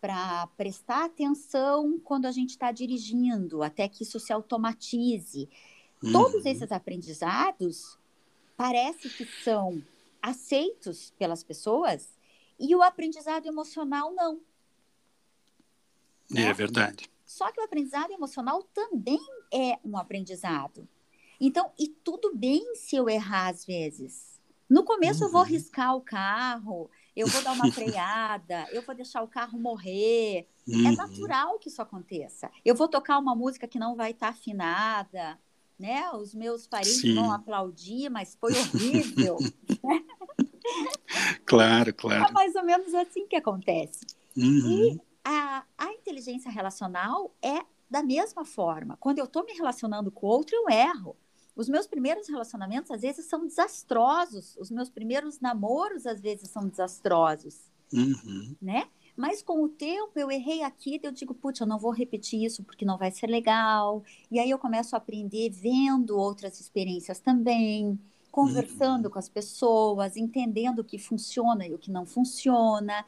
para 0.01 0.47
prestar 0.57 1.05
atenção 1.05 1.99
quando 2.03 2.27
a 2.27 2.33
gente 2.33 2.51
está 2.51 2.73
dirigindo, 2.73 3.63
até 3.63 3.89
que 3.89 4.03
isso 4.03 4.19
se 4.19 4.33
automatize. 4.33 5.49
Uhum. 6.03 6.13
Todos 6.13 6.45
esses 6.45 6.73
aprendizados 6.73 7.99
parece 8.57 9.09
que 9.09 9.25
são 9.45 9.83
aceitos 10.21 11.13
pelas 11.19 11.43
pessoas 11.43 12.19
e 12.59 12.75
o 12.75 12.83
aprendizado 12.83 13.47
emocional 13.47 14.13
não. 14.13 14.41
É 16.31 16.47
né? 16.47 16.53
verdade. 16.53 17.11
Só 17.25 17.51
que 17.51 17.61
o 17.61 17.65
aprendizado 17.65 18.13
emocional 18.13 18.63
também 18.75 19.21
é 19.53 19.79
um 19.85 19.97
aprendizado. 19.97 20.87
Então, 21.41 21.73
e 21.79 21.89
tudo 21.89 22.35
bem 22.35 22.75
se 22.75 22.95
eu 22.95 23.09
errar 23.09 23.49
às 23.49 23.65
vezes. 23.65 24.32
No 24.69 24.85
começo 24.85 25.21
uhum. 25.21 25.27
eu 25.27 25.33
vou 25.33 25.43
uhum. 25.43 25.47
riscar 25.47 25.97
o 25.97 26.01
carro, 26.01 26.91
eu 27.15 27.27
vou 27.27 27.43
dar 27.43 27.53
uma 27.53 27.71
freada, 27.73 28.67
eu 28.73 28.83
vou 28.83 28.95
deixar 28.95 29.23
o 29.23 29.29
carro 29.29 29.59
morrer. 29.59 30.49
É 30.69 30.73
uhum. 30.73 30.89
É 30.89 30.97
natural 30.97 31.59
que 31.59 31.69
isso 31.69 31.83
aconteça. 31.83 32.51
Eu 32.65 32.75
vou 32.75 32.89
tocar 32.89 33.19
uma 33.19 33.35
música 33.35 33.67
que 33.67 33.79
não 33.79 33.97
vai 33.97 34.13
estar 34.13 34.27
tá 34.27 34.33
afinada, 34.33 35.39
né? 35.79 36.11
Os 36.13 36.35
meus 36.35 36.67
parentes 36.67 37.01
Sim. 37.01 37.15
vão 37.15 37.33
aplaudir, 37.33 38.09
mas 38.09 38.37
foi 38.41 38.53
horrível. 38.59 39.37
claro, 41.45 41.93
claro. 41.95 42.25
É 42.25 42.31
mais 42.31 42.55
ou 42.55 42.65
menos 42.65 42.95
assim 42.95 43.27
que 43.27 43.37
acontece. 43.37 44.07
Uhum. 44.37 44.95
E 44.95 45.01
a, 45.25 45.65
a 45.77 45.93
inteligência 45.93 46.51
relacional 46.51 47.35
é 47.43 47.65
da 47.91 48.03
mesma 48.03 48.45
forma. 48.45 48.97
Quando 48.99 49.19
eu 49.19 49.27
estou 49.27 49.45
me 49.45 49.53
relacionando 49.53 50.11
com 50.11 50.27
o 50.27 50.31
outro, 50.31 50.57
eu 50.57 50.71
erro. 50.71 51.17
Os 51.55 51.69
meus 51.69 51.87
primeiros 51.87 52.29
relacionamentos, 52.29 52.91
às 52.91 53.03
vezes, 53.03 53.27
são 53.27 53.47
desastrosos. 53.47 54.57
Os 54.59 54.71
meus 54.71 54.89
primeiros 54.89 55.41
namoros, 55.41 56.07
às 56.07 56.21
vezes, 56.21 56.49
são 56.49 56.67
desastrosos. 56.67 57.71
Uhum. 57.93 58.57
Né? 58.61 58.89
Mas 59.17 59.43
com 59.43 59.63
o 59.63 59.69
tempo, 59.69 60.19
eu 60.19 60.31
errei 60.31 60.63
aqui, 60.63 60.99
eu 61.03 61.13
digo, 61.13 61.35
putz, 61.35 61.61
eu 61.61 61.67
não 61.67 61.79
vou 61.79 61.93
repetir 61.93 62.43
isso 62.43 62.65
porque 62.65 62.85
não 62.85 62.97
vai 62.97 63.11
ser 63.11 63.27
legal. 63.27 64.03
E 64.31 64.39
aí 64.39 64.51
eu 64.51 64.59
começo 64.59 64.97
a 64.97 64.99
aprender 64.99 65.51
vendo 65.51 66.17
outras 66.17 66.59
experiências 66.59 67.21
também, 67.21 67.99
conversando 68.31 69.07
uhum. 69.07 69.11
com 69.11 69.19
as 69.19 69.29
pessoas, 69.29 70.17
entendendo 70.17 70.79
o 70.79 70.85
que 70.85 70.99
funciona 70.99 71.67
e 71.67 71.75
o 71.75 71.79
que 71.79 71.91
não 71.91 72.07
funciona. 72.07 73.05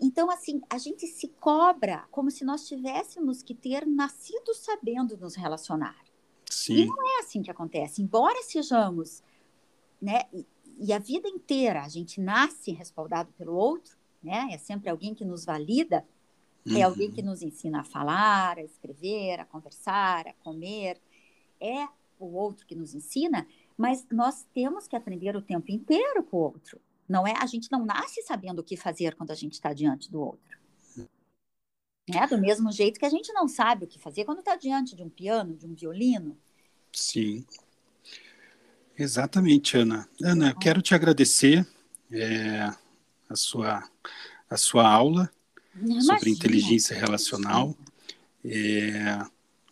Então, 0.00 0.30
assim, 0.30 0.60
a 0.70 0.78
gente 0.78 1.06
se 1.06 1.28
cobra 1.28 2.04
como 2.10 2.30
se 2.30 2.44
nós 2.44 2.66
tivéssemos 2.66 3.42
que 3.42 3.54
ter 3.54 3.86
nascido 3.86 4.54
sabendo 4.54 5.16
nos 5.16 5.34
relacionar. 5.34 6.11
Sim. 6.52 6.74
E 6.74 6.86
não 6.86 7.16
é 7.16 7.20
assim 7.20 7.42
que 7.42 7.50
acontece. 7.50 8.02
Embora 8.02 8.42
sejamos, 8.42 9.22
né, 10.00 10.22
e, 10.32 10.46
e 10.78 10.92
a 10.92 10.98
vida 10.98 11.28
inteira 11.28 11.82
a 11.82 11.88
gente 11.88 12.20
nasce 12.20 12.72
respaldado 12.72 13.32
pelo 13.38 13.54
outro, 13.54 13.96
né? 14.22 14.48
É 14.52 14.58
sempre 14.58 14.90
alguém 14.90 15.14
que 15.14 15.24
nos 15.24 15.44
valida, 15.44 16.06
é 16.66 16.70
uhum. 16.70 16.76
é 16.76 16.82
alguém 16.82 17.10
que 17.10 17.22
nos 17.22 17.42
ensina 17.42 17.80
a 17.80 17.84
falar, 17.84 18.58
a 18.58 18.62
escrever, 18.62 19.40
a 19.40 19.44
conversar, 19.44 20.28
a 20.28 20.32
comer. 20.44 21.00
É 21.60 21.88
o 22.18 22.26
outro 22.36 22.66
que 22.66 22.74
nos 22.74 22.94
ensina, 22.94 23.46
mas 23.76 24.06
nós 24.12 24.46
temos 24.54 24.86
que 24.86 24.94
aprender 24.94 25.34
o 25.34 25.42
tempo 25.42 25.70
inteiro 25.72 26.22
com 26.22 26.36
o 26.36 26.40
outro. 26.40 26.80
Não 27.08 27.26
é, 27.26 27.34
a 27.36 27.46
gente 27.46 27.70
não 27.72 27.84
nasce 27.84 28.22
sabendo 28.22 28.60
o 28.60 28.64
que 28.64 28.76
fazer 28.76 29.16
quando 29.16 29.30
a 29.30 29.34
gente 29.34 29.54
está 29.54 29.72
diante 29.72 30.10
do 30.10 30.20
outro. 30.20 30.61
É 32.08 32.26
do 32.26 32.38
mesmo 32.38 32.72
jeito 32.72 32.98
que 32.98 33.06
a 33.06 33.10
gente 33.10 33.32
não 33.32 33.46
sabe 33.46 33.84
o 33.84 33.88
que 33.88 33.98
fazer 33.98 34.24
quando 34.24 34.40
está 34.40 34.56
diante 34.56 34.96
de 34.96 35.02
um 35.02 35.08
piano, 35.08 35.54
de 35.56 35.66
um 35.66 35.74
violino. 35.74 36.36
Sim. 36.92 37.44
Exatamente, 38.98 39.76
Ana. 39.76 40.08
Ana, 40.22 40.50
eu 40.50 40.58
quero 40.58 40.82
te 40.82 40.94
agradecer 40.94 41.66
é, 42.10 42.68
a, 43.28 43.36
sua, 43.36 43.88
a 44.50 44.56
sua 44.56 44.88
aula 44.88 45.30
Imagina. 45.74 46.02
sobre 46.02 46.30
inteligência 46.30 46.96
relacional. 46.96 47.76
É, 48.44 49.24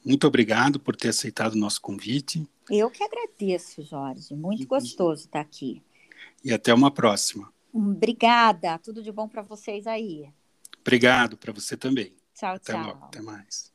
muito 0.04 0.26
obrigado 0.26 0.78
por 0.78 0.94
ter 0.94 1.08
aceitado 1.08 1.54
o 1.54 1.58
nosso 1.58 1.80
convite. 1.80 2.46
Eu 2.70 2.90
que 2.90 3.02
agradeço, 3.02 3.82
Jorge. 3.82 4.34
Muito 4.34 4.66
gostoso 4.66 5.24
estar 5.24 5.40
aqui. 5.40 5.82
E 6.44 6.52
até 6.52 6.72
uma 6.72 6.90
próxima. 6.90 7.52
Obrigada. 7.72 8.78
Tudo 8.78 9.02
de 9.02 9.10
bom 9.10 9.28
para 9.28 9.42
vocês 9.42 9.86
aí. 9.86 10.28
Obrigado 10.80 11.36
para 11.36 11.52
você 11.52 11.76
também. 11.76 12.19
Tchau, 12.40 12.58
tchau. 12.58 13.04
Até 13.08 13.20
mais. 13.20 13.72